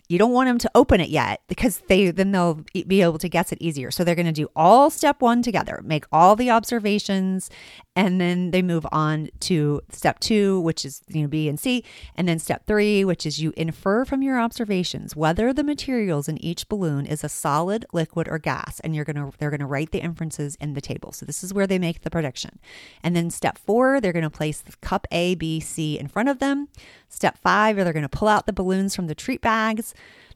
you 0.08 0.18
don't 0.18 0.32
want 0.32 0.48
them 0.48 0.58
to 0.60 0.72
open 0.76 1.02
it 1.02 1.10
yet 1.10 1.42
because 1.48 1.80
they 1.88 2.12
then 2.12 2.32
they'll 2.32 2.64
be 2.88 3.02
able 3.02 3.18
to 3.18 3.30
guess 3.30 3.52
it 3.52 3.62
easier. 3.62 3.92
So 3.92 4.04
they're 4.04 4.16
going 4.16 4.26
to 4.26 4.32
do 4.32 4.50
all 4.56 4.90
step 4.90 5.22
1 5.22 5.42
together, 5.42 5.82
make 5.84 6.06
all 6.12 6.36
the 6.36 6.52
observations 6.52 7.50
and 7.96 8.20
then 8.20 8.52
they 8.52 8.62
move 8.62 8.86
on 8.92 9.30
to 9.40 9.82
step 9.90 10.20
2 10.20 10.60
which 10.60 10.86
is 10.86 11.02
you 11.08 11.22
know 11.22 11.28
B 11.28 11.48
and 11.48 11.60
C 11.60 11.84
and 12.16 12.28
then 12.28 12.40
step 12.40 12.66
3 12.66 13.06
which 13.06 13.26
is 13.26 13.42
you 13.42 13.54
infer 13.56 14.06
from 14.06 14.22
your 14.22 14.40
observations 14.40 15.16
whether 15.16 15.54
the 15.54 15.64
materials 15.64 16.28
in 16.28 16.38
each 16.44 16.68
balloon 16.68 17.06
is 17.06 17.24
a 17.24 17.30
solid, 17.30 17.86
liquid 17.94 18.28
or 18.28 18.38
gas 18.38 18.80
and 18.82 18.96
you're 18.96 19.06
to 19.06 19.32
they're 19.40 19.50
to 19.60 19.66
write 19.66 19.92
the 19.92 20.00
inferences 20.00 20.56
in 20.60 20.74
the 20.74 20.82
table. 20.82 21.12
So 21.12 21.26
this 21.26 21.44
is 21.44 21.54
where 21.54 21.68
they 21.68 21.80
make 21.80 22.02
the 22.02 22.10
prediction. 22.10 22.60
And 23.04 23.16
then 23.16 23.30
step 23.30 23.58
4 23.58 24.02
they're 24.02 24.14
to 24.24 24.30
place 24.30 24.62
the 24.62 24.76
cup 24.82 25.08
A, 25.12 25.36
B, 25.36 25.60
C 25.60 25.98
in 25.98 26.08
front 26.08 26.30
of 26.30 26.40
them. 26.40 26.68
Step 27.10 27.38
5 27.38 27.78
they're 27.78 27.94
to 27.94 28.10
pull 28.10 28.28
out 28.28 28.46
the 28.46 28.54
balloons 28.54 28.96
from 28.96 29.08
the 29.08 29.16
treat 29.16 29.42
bags 29.42 29.94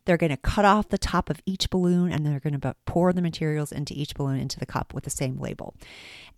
they're 0.09 0.17
going 0.17 0.31
to 0.31 0.37
cut 0.37 0.65
off 0.65 0.89
the 0.89 0.97
top 0.97 1.29
of 1.29 1.39
each 1.45 1.69
balloon 1.69 2.11
and 2.11 2.25
they're 2.25 2.39
going 2.39 2.59
to 2.59 2.75
pour 2.87 3.13
the 3.13 3.21
materials 3.21 3.71
into 3.71 3.93
each 3.93 4.15
balloon 4.15 4.39
into 4.39 4.57
the 4.57 4.65
cup 4.65 4.91
with 4.91 5.03
the 5.03 5.09
same 5.11 5.39
label. 5.39 5.75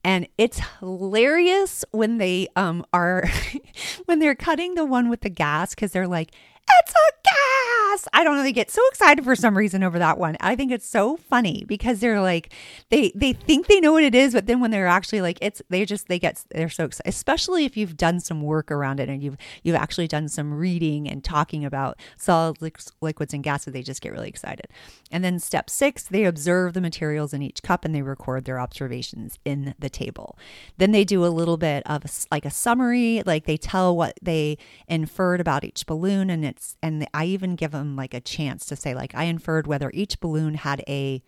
And 0.03 0.27
it's 0.37 0.59
hilarious 0.81 1.85
when 1.91 2.17
they 2.17 2.49
um 2.57 2.85
are 2.91 3.23
when 4.07 4.19
they're 4.19 4.35
cutting 4.35 4.75
the 4.75 4.83
one 4.83 5.09
with 5.09 5.21
the 5.21 5.29
gas 5.29 5.73
because 5.73 5.93
they're 5.93 6.05
like, 6.05 6.31
it's 6.69 6.91
a 6.91 7.11
gas. 7.23 8.07
I 8.13 8.23
don't 8.23 8.37
know. 8.37 8.43
They 8.43 8.53
get 8.53 8.71
so 8.71 8.81
excited 8.89 9.23
for 9.23 9.35
some 9.35 9.57
reason 9.57 9.83
over 9.83 9.99
that 9.99 10.17
one. 10.17 10.37
I 10.39 10.55
think 10.55 10.71
it's 10.71 10.87
so 10.87 11.17
funny 11.17 11.63
because 11.67 11.99
they're 11.99 12.21
like, 12.21 12.53
they 12.89 13.11
they 13.15 13.33
think 13.33 13.67
they 13.67 13.79
know 13.79 13.91
what 13.91 14.03
it 14.03 14.15
is, 14.15 14.33
but 14.33 14.45
then 14.45 14.59
when 14.59 14.71
they're 14.71 14.87
actually 14.87 15.21
like, 15.21 15.37
it's 15.41 15.61
they 15.69 15.85
just 15.85 16.07
they 16.07 16.19
get 16.19 16.43
they're 16.51 16.69
so 16.69 16.85
excited. 16.85 17.09
Especially 17.09 17.65
if 17.65 17.75
you've 17.75 17.97
done 17.97 18.19
some 18.19 18.41
work 18.41 18.71
around 18.71 18.99
it 18.99 19.09
and 19.09 19.21
you've 19.21 19.37
you've 19.63 19.75
actually 19.75 20.07
done 20.07 20.27
some 20.27 20.53
reading 20.53 21.07
and 21.07 21.23
talking 21.23 21.65
about 21.65 21.97
solid 22.17 22.57
liquids 23.01 23.33
and 23.33 23.43
gases. 23.43 23.73
They 23.73 23.83
just 23.83 24.01
get 24.01 24.13
really 24.13 24.29
excited. 24.29 24.67
And 25.11 25.23
then 25.23 25.39
step 25.39 25.69
six, 25.69 26.03
they 26.03 26.25
observe 26.25 26.73
the 26.73 26.81
materials 26.81 27.33
in 27.33 27.41
each 27.41 27.61
cup 27.63 27.85
and 27.85 27.93
they 27.93 28.01
record 28.01 28.45
their 28.45 28.59
observations 28.59 29.37
in 29.45 29.75
the 29.77 29.89
table. 29.89 30.37
Then 30.77 30.91
they 30.91 31.03
do 31.03 31.25
a 31.25 31.27
little 31.27 31.57
bit 31.57 31.83
of 31.85 32.03
like 32.31 32.45
a 32.45 32.51
summary, 32.51 33.23
like 33.25 33.45
they 33.45 33.57
tell 33.57 33.95
what 33.95 34.17
they 34.21 34.57
inferred 34.87 35.41
about 35.41 35.63
each 35.63 35.85
balloon 35.85 36.29
and 36.29 36.45
it's 36.51 36.77
and 36.81 37.07
I 37.13 37.25
even 37.25 37.55
give 37.55 37.71
them 37.71 37.95
like 37.95 38.13
a 38.13 38.21
chance 38.21 38.65
to 38.67 38.75
say 38.75 38.93
like 38.93 39.15
I 39.15 39.23
inferred 39.23 39.67
whether 39.67 39.91
each 39.93 40.19
balloon 40.19 40.55
had 40.55 40.83
a 40.87 41.23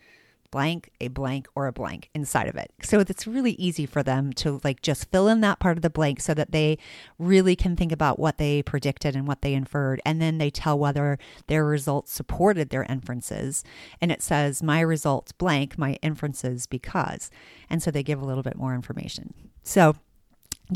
blank, 0.54 0.92
a 1.02 1.08
blank, 1.08 1.48
or 1.56 1.66
a 1.66 1.74
blank 1.74 2.12
inside 2.14 2.48
of 2.48 2.56
it. 2.56 2.72
So 2.84 3.00
it's 3.00 3.26
really 3.26 3.54
easy 3.54 3.88
for 3.88 4.04
them 4.04 4.32
to 4.34 4.62
like 4.64 4.84
just 4.84 5.10
fill 5.10 5.28
in 5.28 5.42
that 5.42 5.60
part 5.60 5.80
of 5.80 5.82
the 5.82 5.90
blank 5.90 6.22
so 6.22 6.36
that 6.36 6.52
they 6.52 6.78
really 7.18 7.56
can 7.56 7.76
think 7.76 7.92
about 7.92 8.20
what 8.20 8.38
they 8.38 8.62
predicted 8.62 9.16
and 9.16 9.28
what 9.28 9.42
they 9.42 9.56
inferred. 9.56 10.00
And 10.06 10.22
then 10.22 10.38
they 10.38 10.52
tell 10.52 10.78
whether 10.78 11.18
their 11.48 11.66
results 11.66 12.12
supported 12.12 12.70
their 12.70 12.84
inferences. 12.84 13.64
And 14.00 14.12
it 14.12 14.22
says, 14.22 14.62
my 14.62 14.80
results 14.82 15.32
blank, 15.32 15.80
my 15.80 15.94
inferences 16.04 16.68
because. 16.68 17.32
And 17.68 17.82
so 17.82 17.90
they 17.90 18.04
give 18.04 18.22
a 18.22 18.26
little 18.26 18.44
bit 18.44 18.56
more 18.56 18.76
information. 18.76 19.34
So 19.64 19.96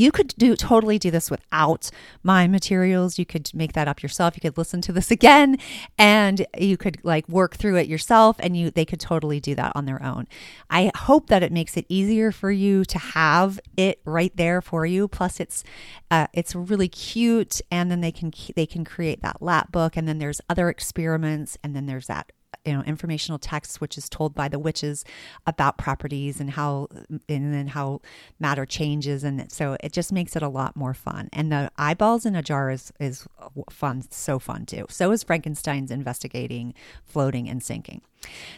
you 0.01 0.11
could 0.11 0.33
do 0.37 0.55
totally 0.55 0.99
do 0.99 1.11
this 1.11 1.31
without 1.31 1.89
my 2.23 2.47
materials. 2.47 3.17
You 3.17 3.25
could 3.25 3.49
make 3.53 3.73
that 3.73 3.87
up 3.87 4.01
yourself. 4.01 4.35
You 4.35 4.41
could 4.41 4.57
listen 4.57 4.81
to 4.81 4.91
this 4.91 5.11
again 5.17 5.57
and 5.97 6.45
you 6.57 6.77
could 6.77 6.97
like 7.03 7.27
work 7.29 7.55
through 7.55 7.77
it 7.77 7.87
yourself 7.87 8.37
and 8.39 8.55
you 8.55 8.71
they 8.71 8.85
could 8.85 8.99
totally 8.99 9.39
do 9.39 9.55
that 9.55 9.71
on 9.75 9.85
their 9.85 10.01
own. 10.03 10.27
I 10.69 10.91
hope 10.95 11.27
that 11.27 11.43
it 11.43 11.51
makes 11.51 11.77
it 11.77 11.85
easier 11.89 12.31
for 12.31 12.51
you 12.51 12.85
to 12.85 12.97
have 12.97 13.59
it 13.75 13.99
right 14.05 14.35
there 14.35 14.61
for 14.61 14.85
you. 14.85 15.07
Plus 15.07 15.39
it's 15.39 15.63
uh, 16.11 16.27
it's 16.33 16.55
really 16.55 16.87
cute 16.87 17.61
and 17.71 17.91
then 17.91 18.01
they 18.01 18.11
can 18.11 18.31
they 18.55 18.65
can 18.65 18.83
create 18.85 19.21
that 19.21 19.41
lap 19.41 19.71
book 19.71 19.97
and 19.97 20.07
then 20.07 20.19
there's 20.19 20.41
other 20.49 20.69
experiments 20.69 21.57
and 21.63 21.75
then 21.75 21.85
there's 21.85 22.07
that 22.07 22.31
you 22.67 22.73
know 22.73 22.81
informational 22.81 23.39
text 23.39 23.79
which 23.81 23.97
is 23.97 24.09
told 24.09 24.35
by 24.35 24.47
the 24.47 24.59
witches 24.59 25.05
about 25.47 25.77
properties 25.77 26.39
and 26.39 26.51
how 26.51 26.87
and 27.09 27.53
then 27.53 27.67
how 27.67 28.01
matter 28.39 28.65
changes 28.65 29.23
and 29.23 29.51
so 29.51 29.77
it 29.81 29.93
just 29.93 30.11
makes 30.11 30.35
it 30.35 30.43
a 30.43 30.49
lot 30.49 30.75
more 30.75 30.93
fun 30.93 31.29
and 31.31 31.51
the 31.51 31.71
eyeballs 31.77 32.25
in 32.25 32.35
a 32.35 32.43
jar 32.43 32.69
is 32.69 32.91
is 32.99 33.25
fun 33.69 34.03
so 34.11 34.37
fun 34.37 34.65
too 34.65 34.85
so 34.89 35.11
is 35.11 35.23
frankenstein's 35.23 35.89
investigating 35.89 36.73
floating 37.05 37.49
and 37.49 37.63
sinking 37.63 38.01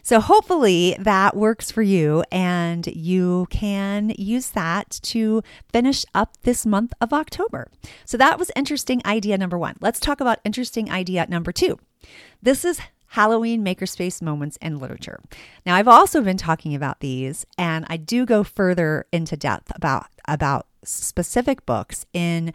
so 0.01 0.19
hopefully 0.19 0.95
that 0.99 1.35
works 1.35 1.69
for 1.69 1.81
you 1.81 2.23
and 2.31 2.87
you 2.87 3.47
can 3.49 4.13
use 4.17 4.51
that 4.51 4.99
to 5.03 5.43
finish 5.71 6.05
up 6.15 6.37
this 6.43 6.65
month 6.65 6.93
of 7.01 7.11
October. 7.11 7.69
So 8.05 8.17
that 8.17 8.39
was 8.39 8.51
interesting 8.55 9.01
idea 9.05 9.37
number 9.37 9.57
1. 9.57 9.75
Let's 9.81 9.99
talk 9.99 10.21
about 10.21 10.39
interesting 10.43 10.89
idea 10.89 11.27
number 11.27 11.51
2. 11.51 11.77
This 12.41 12.63
is 12.63 12.79
Halloween 13.09 13.63
makerspace 13.63 14.21
moments 14.21 14.57
in 14.61 14.77
literature. 14.79 15.19
Now, 15.65 15.75
I've 15.75 15.87
also 15.87 16.21
been 16.21 16.37
talking 16.37 16.75
about 16.75 16.99
these, 16.99 17.45
and 17.57 17.85
I 17.89 17.97
do 17.97 18.25
go 18.25 18.43
further 18.43 19.05
into 19.11 19.35
depth 19.35 19.71
about 19.75 20.07
about 20.27 20.67
specific 20.83 21.65
books 21.65 22.05
in 22.13 22.53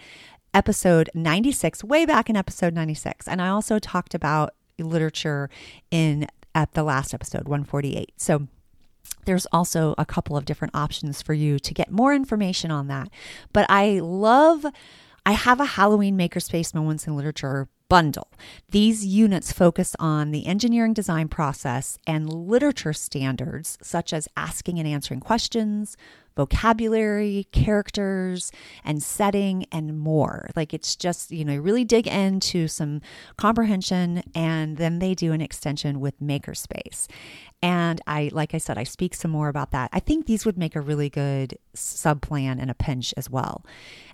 episode 0.55 1.11
96, 1.15 1.83
way 1.83 2.07
back 2.07 2.31
in 2.31 2.37
episode 2.37 2.73
96. 2.73 3.27
And 3.27 3.43
I 3.43 3.49
also 3.49 3.79
talked 3.79 4.15
about 4.15 4.55
literature 4.79 5.51
in 5.91 6.29
at 6.55 6.73
the 6.73 6.85
last 6.85 7.13
episode 7.13 7.49
148. 7.49 8.13
So 8.17 8.47
there's 9.25 9.47
also 9.47 9.95
a 9.99 10.05
couple 10.05 10.37
of 10.37 10.45
different 10.45 10.75
options 10.75 11.21
for 11.21 11.35
you 11.35 11.59
to 11.59 11.75
get 11.75 11.91
more 11.91 12.15
information 12.15 12.71
on 12.71 12.87
that. 12.89 13.09
But 13.53 13.67
I 13.69 13.99
love 14.01 14.65
I 15.27 15.33
have 15.33 15.59
a 15.59 15.65
Halloween 15.65 16.19
makerspace 16.19 16.75
moments 16.75 17.07
in 17.07 17.17
literature 17.17 17.69
bundle. 17.89 18.29
These 18.71 19.07
units 19.07 19.53
focus 19.53 19.97
on 19.99 20.31
the 20.31 20.47
engineering 20.47 20.93
design 20.93 21.29
process 21.29 21.99
and 22.07 22.31
literature 22.31 22.93
standards, 22.93 23.79
such 23.83 24.13
as 24.13 24.29
asking 24.37 24.79
and 24.79 24.89
answering 24.89 25.21
questions, 25.21 25.97
vocabulary, 26.37 27.47
characters, 27.53 28.51
and 28.85 29.03
setting, 29.03 29.67
and 29.71 29.99
more. 29.99 30.51
Like 30.57 30.75
it's 30.75 30.97
just, 30.97 31.31
you 31.31 31.45
know, 31.45 31.55
you 31.55 31.63
really 31.63 31.85
dig 31.85 32.07
into 32.07 32.69
some 32.69 33.01
comprehension, 33.37 34.23
and 34.35 34.77
then 34.77 34.99
they 34.99 35.15
do 35.15 35.33
an 35.33 35.41
extension 35.41 36.01
with 36.01 36.21
Makerspace. 36.21 37.07
And 37.65 38.03
I, 38.07 38.29
like 38.31 38.53
I 38.53 38.59
said, 38.59 38.77
I 38.77 38.85
speak 38.85 39.15
some 39.15 39.31
more 39.31 39.49
about 39.49 39.71
that. 39.71 39.89
I 39.91 39.99
think 39.99 40.27
these 40.27 40.45
would 40.45 40.59
make 40.59 40.77
a 40.77 40.83
really 40.83 41.09
good 41.09 41.57
sub 41.73 42.21
plan 42.21 42.61
and 42.61 42.71
a 42.71 42.75
pinch 42.75 43.15
as 43.17 43.31
well. 43.31 43.65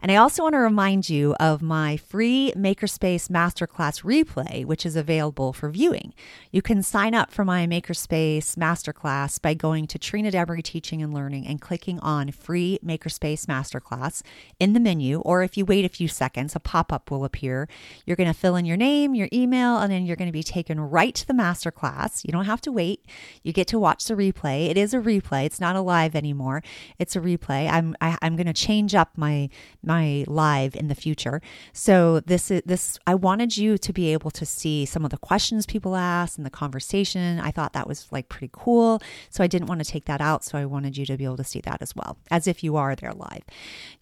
And 0.01 0.13
I 0.13 0.17
also 0.17 0.45
want 0.45 0.53
to 0.53 0.61
remind 0.61 1.11
you 1.11 1.35
of 1.41 1.61
my 1.61 1.97
free 1.97 2.53
Makerspace 2.57 3.29
Masterclass 3.29 4.05
replay, 4.05 4.65
which 4.65 4.87
is 4.87 4.95
available 4.95 5.53
for 5.53 5.69
viewing. 5.69 6.15
You 6.53 6.63
can 6.63 6.81
sign 6.85 7.13
up 7.13 7.33
for 7.33 7.45
my 7.45 7.67
Makerspace 7.67 8.55
Masterclass 8.55 9.43
by 9.43 9.55
going 9.55 9.89
to 9.89 9.99
Trina 9.99 10.31
Deboree 10.31 10.63
Teaching 10.63 11.03
and 11.03 11.13
Learning 11.13 11.45
and 11.45 11.61
clicking 11.61 11.99
on 11.99 12.31
Free 12.31 12.79
Makerspace 12.85 13.47
Masterclass 13.47 14.23
in 14.61 14.75
the 14.75 14.81
menu. 14.81 15.19
Or 15.23 15.43
if 15.43 15.57
you 15.57 15.65
wait 15.65 15.85
a 15.85 15.89
few 15.89 16.07
seconds, 16.07 16.55
a 16.55 16.61
pop 16.61 16.93
up 16.93 17.11
will 17.11 17.25
appear. 17.25 17.69
You're 18.07 18.17
going 18.17 18.33
to 18.33 18.39
fill 18.39 18.55
in 18.55 18.65
your 18.65 18.77
name, 18.77 19.17
your 19.17 19.29
email, 19.33 19.79
and 19.79 19.93
then 19.93 20.07
you're 20.07 20.15
going 20.15 20.29
to 20.29 20.33
be 20.33 20.45
taken 20.45 20.81
right 20.81 21.17
to 21.17 21.27
the 21.27 21.35
masterclass. 21.35 22.25
You 22.25 22.31
don't 22.31 22.45
have 22.45 22.61
to 22.61 22.71
wait. 22.71 23.05
You 23.43 23.53
get 23.53 23.67
to 23.69 23.79
watch 23.79 24.05
the 24.05 24.15
replay. 24.15 24.69
It 24.69 24.77
is 24.77 24.93
a 24.93 24.99
replay. 24.99 25.45
It's 25.45 25.61
not 25.61 25.77
a 25.77 25.81
live 25.81 26.15
anymore. 26.15 26.63
It's 26.99 27.17
a 27.17 27.21
replay. 27.21 27.71
I'm 27.71 27.97
I, 28.01 28.11
am 28.11 28.19
i 28.23 28.27
am 28.27 28.37
going 28.37 28.47
to 28.47 28.53
change 28.53 28.95
up 28.95 29.11
my 29.17 29.49
my 29.83 30.25
live 30.27 30.77
in 30.77 30.89
the 30.89 30.95
future. 30.95 31.41
So 31.73 32.21
this 32.21 32.51
is 32.51 32.63
this. 32.67 32.99
I 33.07 33.15
wanted 33.15 33.57
you 33.57 33.79
to 33.79 33.93
be 33.93 34.13
able 34.13 34.31
to 34.33 34.45
see 34.47 34.85
some 34.85 35.05
of 35.05 35.11
the 35.11 35.19
questions 35.19 35.67
people 35.67 35.97
ask 35.97 36.37
and 36.37 36.47
the 36.47 36.51
conversation. 36.51 37.41
I 37.41 37.51
thought 37.51 37.73
that 37.73 37.89
was 37.89 38.07
like 38.11 38.29
pretty 38.29 38.51
cool. 38.53 39.03
So 39.31 39.43
I 39.43 39.47
didn't 39.47 39.69
want 39.69 39.85
to 39.85 39.91
take 39.91 40.05
that 40.05 40.21
out. 40.21 40.45
So 40.45 40.59
I 40.59 40.65
wanted 40.67 40.97
you 40.97 41.07
to 41.07 41.17
be 41.17 41.25
able 41.25 41.39
to 41.39 41.45
see 41.45 41.61
that 41.63 41.81
as 41.81 41.97
well, 41.97 42.19
as 42.31 42.47
if 42.47 42.63
you 42.63 42.77
are 42.77 42.95
there 42.95 43.13
live. 43.13 43.43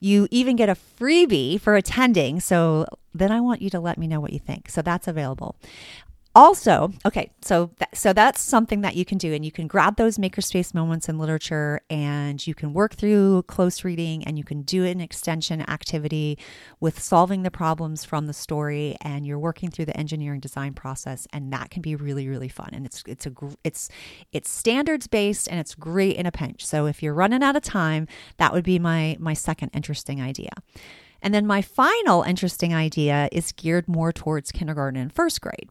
You 0.01 0.29
even 0.31 0.57
get 0.57 0.69
a 0.69 0.77
freebie 0.99 1.61
for 1.61 1.77
attending. 1.77 2.41
So 2.41 2.87
then 3.15 3.33
I 3.33 3.41
want 3.41 3.63
you 3.63 3.71
to 3.71 3.81
let 3.81 3.99
me 3.99 4.07
know 4.07 4.21
what 4.21 4.33
you 4.33 4.39
think. 4.39 4.69
So 4.69 4.83
that's 4.83 5.09
available 5.09 5.57
also 6.39 6.93
okay 7.05 7.31
so 7.43 7.71
so 7.93 8.13
that's 8.13 8.41
something 8.41 8.83
that 8.83 8.95
you 8.95 9.05
can 9.05 9.19
do 9.19 9.35
and 9.35 9.45
you 9.45 9.51
can 9.51 9.67
grab 9.67 9.97
those 9.97 10.19
makerspace 10.19 10.73
moments 10.73 11.09
in 11.09 11.19
literature 11.19 11.81
and 11.91 12.47
you 12.47 12.55
can 12.55 12.73
work 12.73 12.95
through 12.95 13.43
close 13.43 13.85
reading 13.85 14.23
and 14.25 14.39
you 14.39 14.45
can 14.45 14.63
do 14.63 14.85
an 14.85 15.01
extension 15.01 15.61
activity 15.69 16.39
with 16.81 17.01
solving 17.01 17.43
the 17.43 17.51
problems 17.51 18.05
from 18.05 18.27
the 18.27 18.33
story 18.33 18.97
and 19.03 19.27
you're 19.27 19.39
working 19.39 19.71
through 19.71 19.85
the 19.85 19.97
engineering 19.97 20.39
design 20.41 20.73
process 20.73 21.27
and 21.33 21.53
that 21.53 21.71
can 21.71 21.83
be 21.83 21.97
really 21.97 22.29
really 22.29 22.49
fun. 22.49 22.71
And 22.73 22.87
it's 22.87 23.03
it's 23.07 23.27
a 23.27 23.33
it's 23.65 23.89
it's 24.33 24.51
standards 24.51 25.07
based 25.07 25.49
and 25.49 25.59
it's 25.59 25.75
great 25.75 26.17
in 26.17 26.27
a 26.27 26.33
pinch. 26.33 26.65
So 26.65 26.87
if 26.87 27.03
you're 27.03 27.15
running 27.15 27.43
out 27.43 27.57
of 27.57 27.63
time 27.63 28.07
that 28.37 28.53
would 28.53 28.65
be 28.65 28.79
my 28.79 29.17
my 29.19 29.35
second 29.35 29.71
interesting 29.75 30.21
idea. 30.21 30.51
And 31.21 31.35
then 31.35 31.47
my 31.47 31.63
final 31.63 32.23
interesting 32.23 32.73
idea 32.73 33.29
is 33.33 33.51
geared 33.51 33.89
more 33.89 34.13
towards 34.13 34.53
kindergarten 34.53 35.01
and 35.01 35.13
first 35.13 35.41
grade. 35.41 35.69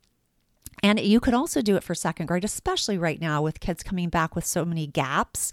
And 0.84 1.00
you 1.00 1.20
could 1.20 1.34
also 1.34 1.62
do 1.62 1.76
it 1.76 1.84
for 1.84 1.96
second 1.96 2.28
grade, 2.28 2.46
especially 2.46 2.98
right 2.98 3.20
now 3.20 3.42
with 3.42 3.60
kids 3.60 3.84
coming 3.84 4.10
back 4.10 4.36
with 4.36 4.46
so 4.46 4.64
many 4.64 4.88
gaps. 4.88 5.52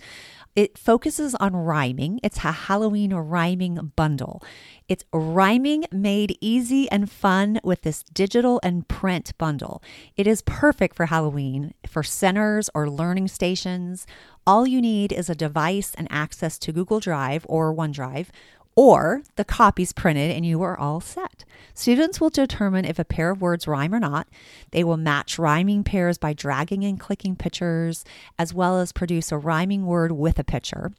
It 0.54 0.78
focuses 0.78 1.34
on 1.36 1.56
rhyming. 1.56 2.20
It's 2.22 2.44
a 2.44 2.52
Halloween 2.52 3.12
rhyming 3.12 3.92
bundle. 3.96 4.40
It's 4.88 5.04
rhyming 5.12 5.84
made 5.90 6.38
easy 6.40 6.88
and 6.90 7.10
fun 7.10 7.58
with 7.64 7.82
this 7.82 8.04
digital 8.04 8.60
and 8.62 8.86
print 8.86 9.36
bundle. 9.36 9.82
It 10.16 10.28
is 10.28 10.42
perfect 10.42 10.94
for 10.94 11.06
Halloween, 11.06 11.74
for 11.88 12.04
centers 12.04 12.70
or 12.72 12.88
learning 12.88 13.28
stations. 13.28 14.06
All 14.46 14.64
you 14.66 14.80
need 14.80 15.10
is 15.10 15.28
a 15.28 15.34
device 15.34 15.92
and 15.96 16.06
access 16.08 16.56
to 16.60 16.72
Google 16.72 17.00
Drive 17.00 17.44
or 17.48 17.74
OneDrive 17.74 18.28
or 18.76 19.22
the 19.36 19.44
copies 19.44 19.92
printed 19.92 20.30
and 20.30 20.44
you 20.44 20.62
are 20.62 20.78
all 20.78 21.00
set. 21.00 21.44
Students 21.74 22.20
will 22.20 22.30
determine 22.30 22.84
if 22.84 22.98
a 22.98 23.04
pair 23.04 23.30
of 23.30 23.40
words 23.40 23.66
rhyme 23.66 23.94
or 23.94 24.00
not. 24.00 24.28
They 24.70 24.84
will 24.84 24.96
match 24.96 25.38
rhyming 25.38 25.84
pairs 25.84 26.18
by 26.18 26.32
dragging 26.32 26.84
and 26.84 26.98
clicking 26.98 27.36
pictures, 27.36 28.04
as 28.38 28.54
well 28.54 28.78
as 28.78 28.92
produce 28.92 29.32
a 29.32 29.38
rhyming 29.38 29.86
word 29.86 30.12
with 30.12 30.38
a 30.38 30.44
picture. 30.44 30.92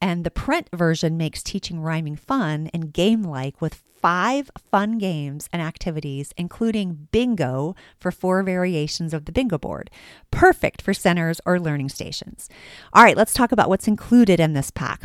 And 0.00 0.24
the 0.24 0.30
print 0.30 0.68
version 0.74 1.16
makes 1.16 1.42
teaching 1.42 1.80
rhyming 1.80 2.16
fun 2.16 2.70
and 2.72 2.92
game 2.92 3.22
like 3.22 3.60
with 3.60 3.82
five 4.04 4.50
fun 4.70 4.98
games 4.98 5.48
and 5.50 5.62
activities, 5.62 6.34
including 6.36 7.08
bingo 7.10 7.74
for 7.98 8.10
four 8.10 8.42
variations 8.42 9.14
of 9.14 9.24
the 9.24 9.32
bingo 9.32 9.56
board. 9.56 9.90
Perfect 10.30 10.82
for 10.82 10.92
centers 10.92 11.40
or 11.46 11.58
learning 11.58 11.88
stations. 11.88 12.50
All 12.92 13.02
right, 13.02 13.16
let's 13.16 13.32
talk 13.32 13.50
about 13.50 13.70
what's 13.70 13.88
included 13.88 14.40
in 14.40 14.52
this 14.52 14.70
pack 14.70 15.04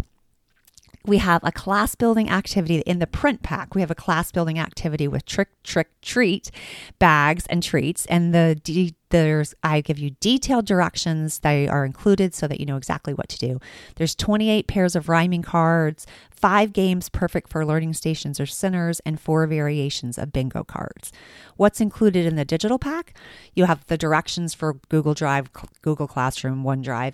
we 1.06 1.18
have 1.18 1.42
a 1.44 1.52
class 1.52 1.96
building 1.96 2.30
activity 2.30 2.80
in 2.80 3.00
the 3.00 3.08
print 3.08 3.42
pack. 3.42 3.74
We 3.74 3.82
have 3.82 3.92
a 3.92 3.96
class 3.96 4.32
building 4.32 4.60
activity 4.60 5.08
with 5.08 5.26
trick, 5.26 5.50
trick, 5.64 5.90
treat 6.02 6.52
bags 7.00 7.46
and 7.50 7.64
treats. 7.64 8.06
And 8.08 8.34
the 8.34 8.60
de- 8.64 8.96
there's 9.10 9.56
I 9.64 9.82
give 9.82 9.98
you 9.98 10.12
detailed 10.20 10.66
directions 10.66 11.40
that 11.40 11.70
are 11.70 11.86
included 11.86 12.36
so 12.36 12.48
that 12.48 12.60
you 12.60 12.66
know 12.66 12.78
exactly 12.78 13.14
what 13.14 13.30
to 13.30 13.38
do. 13.38 13.60
There's 13.96 14.14
28 14.14 14.68
pairs 14.68 14.96
of 14.96 15.10
rhyming 15.10 15.42
cards, 15.42 16.06
five 16.30 16.74
games 16.74 17.10
perfect 17.10 17.50
for 17.50 17.66
learning 17.66 17.94
stations 17.94 18.40
or 18.40 18.46
centers, 18.46 19.00
and 19.02 19.20
four 19.20 19.48
variations 19.48 20.18
of 20.18 20.32
bingo 20.32 20.64
cards. 20.64 21.12
What's 21.56 21.82
included 21.82 22.26
in 22.26 22.36
the 22.36 22.46
digital 22.46 22.78
pack? 22.78 23.18
You 23.56 23.66
have 23.66 23.86
the 23.88 23.98
directions 23.98 24.54
for 24.54 24.76
Google 24.90 25.14
Drive, 25.14 25.50
Google 25.82 26.08
Classroom, 26.08 26.64
OneDrive, 26.64 27.14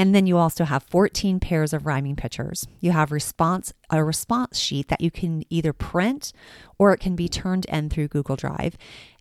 and 0.00 0.14
then 0.14 0.26
you 0.26 0.38
also 0.38 0.64
have 0.64 0.82
14 0.84 1.40
pairs 1.40 1.74
of 1.74 1.84
rhyming 1.84 2.16
pictures. 2.16 2.66
You 2.80 2.92
have 2.92 3.12
response 3.12 3.74
a 3.90 4.02
response 4.04 4.58
sheet 4.58 4.88
that 4.88 5.00
you 5.00 5.10
can 5.10 5.44
either 5.50 5.72
print 5.72 6.32
or 6.78 6.92
it 6.92 7.00
can 7.00 7.14
be 7.14 7.28
turned 7.28 7.66
in 7.66 7.90
through 7.90 8.08
Google 8.08 8.36
Drive. 8.36 8.76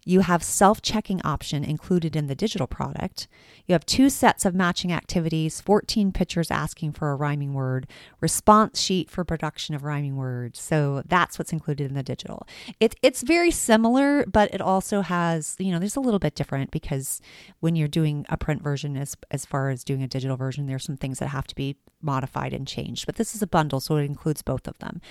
You 0.05 0.21
have 0.21 0.43
self-checking 0.43 1.21
option 1.23 1.63
included 1.63 2.15
in 2.15 2.27
the 2.27 2.35
digital 2.35 2.67
product. 2.67 3.27
You 3.67 3.73
have 3.73 3.85
two 3.85 4.09
sets 4.09 4.45
of 4.45 4.55
matching 4.55 4.91
activities, 4.91 5.61
14 5.61 6.11
pictures 6.11 6.49
asking 6.49 6.93
for 6.93 7.11
a 7.11 7.15
rhyming 7.15 7.53
word, 7.53 7.85
response 8.21 8.79
sheet 8.81 9.09
for 9.09 9.23
production 9.23 9.75
of 9.75 9.83
rhyming 9.83 10.15
words. 10.15 10.59
So 10.59 11.03
that's 11.05 11.37
what's 11.37 11.51
included 11.53 11.89
in 11.89 11.95
the 11.95 12.01
digital. 12.01 12.47
It, 12.79 12.95
it's 13.01 13.21
very 13.21 13.51
similar, 13.51 14.25
but 14.25 14.53
it 14.53 14.61
also 14.61 15.01
has, 15.01 15.55
you 15.59 15.71
know, 15.71 15.79
there's 15.79 15.97
a 15.97 16.01
little 16.01 16.17
bit 16.17 16.33
different 16.33 16.71
because 16.71 17.21
when 17.59 17.75
you're 17.75 17.87
doing 17.87 18.25
a 18.29 18.37
print 18.37 18.63
version 18.63 18.95
as, 18.95 19.15
as 19.31 19.45
far 19.45 19.69
as 19.69 19.83
doing 19.83 20.01
a 20.01 20.07
digital 20.07 20.37
version, 20.37 20.65
there's 20.65 20.85
some 20.85 20.97
things 20.97 21.19
that 21.19 21.27
have 21.27 21.45
to 21.47 21.55
be 21.55 21.75
modified 22.01 22.53
and 22.53 22.67
changed. 22.67 23.05
But 23.05 23.15
this 23.15 23.35
is 23.35 23.41
a 23.41 23.47
bundle, 23.47 23.79
so 23.79 23.97
it 23.97 24.05
includes 24.05 24.41
both 24.41 24.67
of 24.67 24.77
them. 24.79 25.01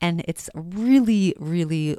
And 0.00 0.24
it's 0.26 0.50
really, 0.54 1.34
really 1.38 1.96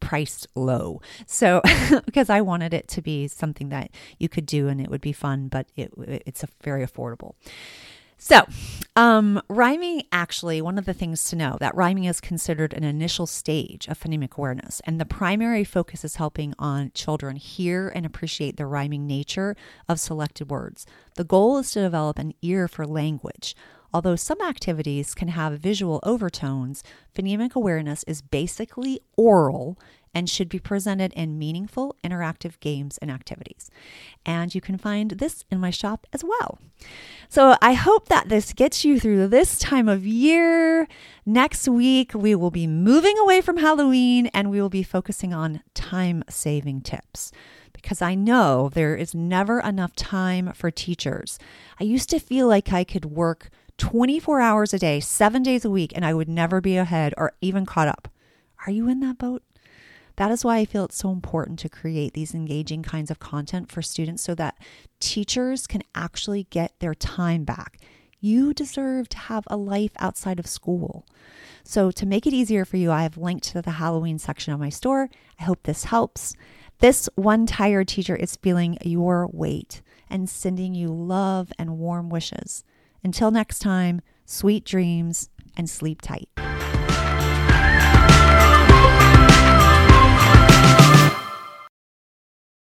priced 0.00 0.46
low. 0.54 1.00
So, 1.26 1.62
because 2.06 2.30
I 2.30 2.40
wanted 2.40 2.74
it 2.74 2.88
to 2.88 3.02
be 3.02 3.28
something 3.28 3.70
that 3.70 3.90
you 4.18 4.28
could 4.28 4.46
do 4.46 4.68
and 4.68 4.80
it 4.80 4.88
would 4.90 5.00
be 5.00 5.12
fun, 5.12 5.48
but 5.48 5.66
it, 5.76 5.92
it's 5.96 6.42
a 6.42 6.48
very 6.62 6.86
affordable. 6.86 7.34
So, 8.18 8.46
um, 8.96 9.42
rhyming 9.48 10.04
actually, 10.10 10.62
one 10.62 10.78
of 10.78 10.86
the 10.86 10.94
things 10.94 11.24
to 11.24 11.36
know 11.36 11.58
that 11.60 11.74
rhyming 11.74 12.04
is 12.04 12.18
considered 12.20 12.72
an 12.72 12.82
initial 12.82 13.26
stage 13.26 13.86
of 13.88 14.00
phonemic 14.00 14.38
awareness, 14.38 14.80
and 14.84 14.98
the 14.98 15.04
primary 15.04 15.64
focus 15.64 16.02
is 16.02 16.16
helping 16.16 16.54
on 16.58 16.92
children 16.94 17.36
hear 17.36 17.88
and 17.88 18.06
appreciate 18.06 18.56
the 18.56 18.64
rhyming 18.64 19.06
nature 19.06 19.54
of 19.86 20.00
selected 20.00 20.50
words. 20.50 20.86
The 21.16 21.24
goal 21.24 21.58
is 21.58 21.70
to 21.72 21.82
develop 21.82 22.18
an 22.18 22.32
ear 22.40 22.68
for 22.68 22.86
language. 22.86 23.54
Although 23.92 24.16
some 24.16 24.40
activities 24.40 25.14
can 25.14 25.28
have 25.28 25.60
visual 25.60 26.00
overtones, 26.02 26.82
phonemic 27.14 27.54
awareness 27.54 28.02
is 28.04 28.22
basically 28.22 29.00
oral 29.16 29.78
and 30.16 30.30
should 30.30 30.48
be 30.48 30.58
presented 30.58 31.12
in 31.12 31.38
meaningful, 31.38 31.94
interactive 32.02 32.58
games 32.60 32.96
and 33.02 33.10
activities. 33.10 33.70
And 34.24 34.54
you 34.54 34.62
can 34.62 34.78
find 34.78 35.10
this 35.10 35.44
in 35.50 35.60
my 35.60 35.68
shop 35.68 36.06
as 36.10 36.24
well. 36.24 36.58
So 37.28 37.54
I 37.60 37.74
hope 37.74 38.08
that 38.08 38.30
this 38.30 38.54
gets 38.54 38.82
you 38.82 38.98
through 38.98 39.28
this 39.28 39.58
time 39.58 39.90
of 39.90 40.06
year. 40.06 40.88
Next 41.26 41.68
week, 41.68 42.12
we 42.14 42.34
will 42.34 42.50
be 42.50 42.66
moving 42.66 43.18
away 43.18 43.42
from 43.42 43.58
Halloween 43.58 44.28
and 44.28 44.50
we 44.50 44.58
will 44.58 44.70
be 44.70 44.82
focusing 44.82 45.34
on 45.34 45.62
time 45.74 46.24
saving 46.30 46.80
tips 46.80 47.30
because 47.74 48.00
I 48.00 48.14
know 48.14 48.70
there 48.72 48.96
is 48.96 49.14
never 49.14 49.60
enough 49.60 49.94
time 49.94 50.54
for 50.54 50.70
teachers. 50.70 51.38
I 51.78 51.84
used 51.84 52.08
to 52.08 52.18
feel 52.18 52.48
like 52.48 52.72
I 52.72 52.84
could 52.84 53.04
work 53.04 53.50
24 53.76 54.40
hours 54.40 54.72
a 54.72 54.78
day, 54.78 54.98
seven 54.98 55.42
days 55.42 55.66
a 55.66 55.70
week, 55.70 55.92
and 55.94 56.06
I 56.06 56.14
would 56.14 56.30
never 56.30 56.62
be 56.62 56.78
ahead 56.78 57.12
or 57.18 57.34
even 57.42 57.66
caught 57.66 57.88
up. 57.88 58.08
Are 58.66 58.72
you 58.72 58.88
in 58.88 59.00
that 59.00 59.18
boat? 59.18 59.42
That 60.16 60.30
is 60.30 60.44
why 60.44 60.58
I 60.58 60.64
feel 60.64 60.84
it's 60.84 60.96
so 60.96 61.10
important 61.10 61.58
to 61.60 61.68
create 61.68 62.14
these 62.14 62.34
engaging 62.34 62.82
kinds 62.82 63.10
of 63.10 63.18
content 63.18 63.70
for 63.70 63.82
students 63.82 64.22
so 64.22 64.34
that 64.34 64.58
teachers 64.98 65.66
can 65.66 65.82
actually 65.94 66.44
get 66.44 66.72
their 66.80 66.94
time 66.94 67.44
back. 67.44 67.78
You 68.18 68.54
deserve 68.54 69.10
to 69.10 69.18
have 69.18 69.44
a 69.48 69.58
life 69.58 69.92
outside 69.98 70.38
of 70.38 70.46
school. 70.46 71.06
So, 71.64 71.90
to 71.90 72.06
make 72.06 72.26
it 72.26 72.32
easier 72.32 72.64
for 72.64 72.78
you, 72.78 72.90
I 72.90 73.02
have 73.02 73.18
linked 73.18 73.44
to 73.48 73.60
the 73.60 73.72
Halloween 73.72 74.18
section 74.18 74.54
of 74.54 74.60
my 74.60 74.70
store. 74.70 75.10
I 75.38 75.44
hope 75.44 75.64
this 75.64 75.84
helps. 75.84 76.34
This 76.78 77.08
one 77.14 77.46
tired 77.46 77.88
teacher 77.88 78.16
is 78.16 78.36
feeling 78.36 78.78
your 78.82 79.28
weight 79.32 79.82
and 80.08 80.30
sending 80.30 80.74
you 80.74 80.88
love 80.88 81.52
and 81.58 81.78
warm 81.78 82.08
wishes. 82.08 82.64
Until 83.04 83.30
next 83.30 83.58
time, 83.58 84.00
sweet 84.24 84.64
dreams 84.64 85.28
and 85.56 85.68
sleep 85.68 86.00
tight. 86.00 86.28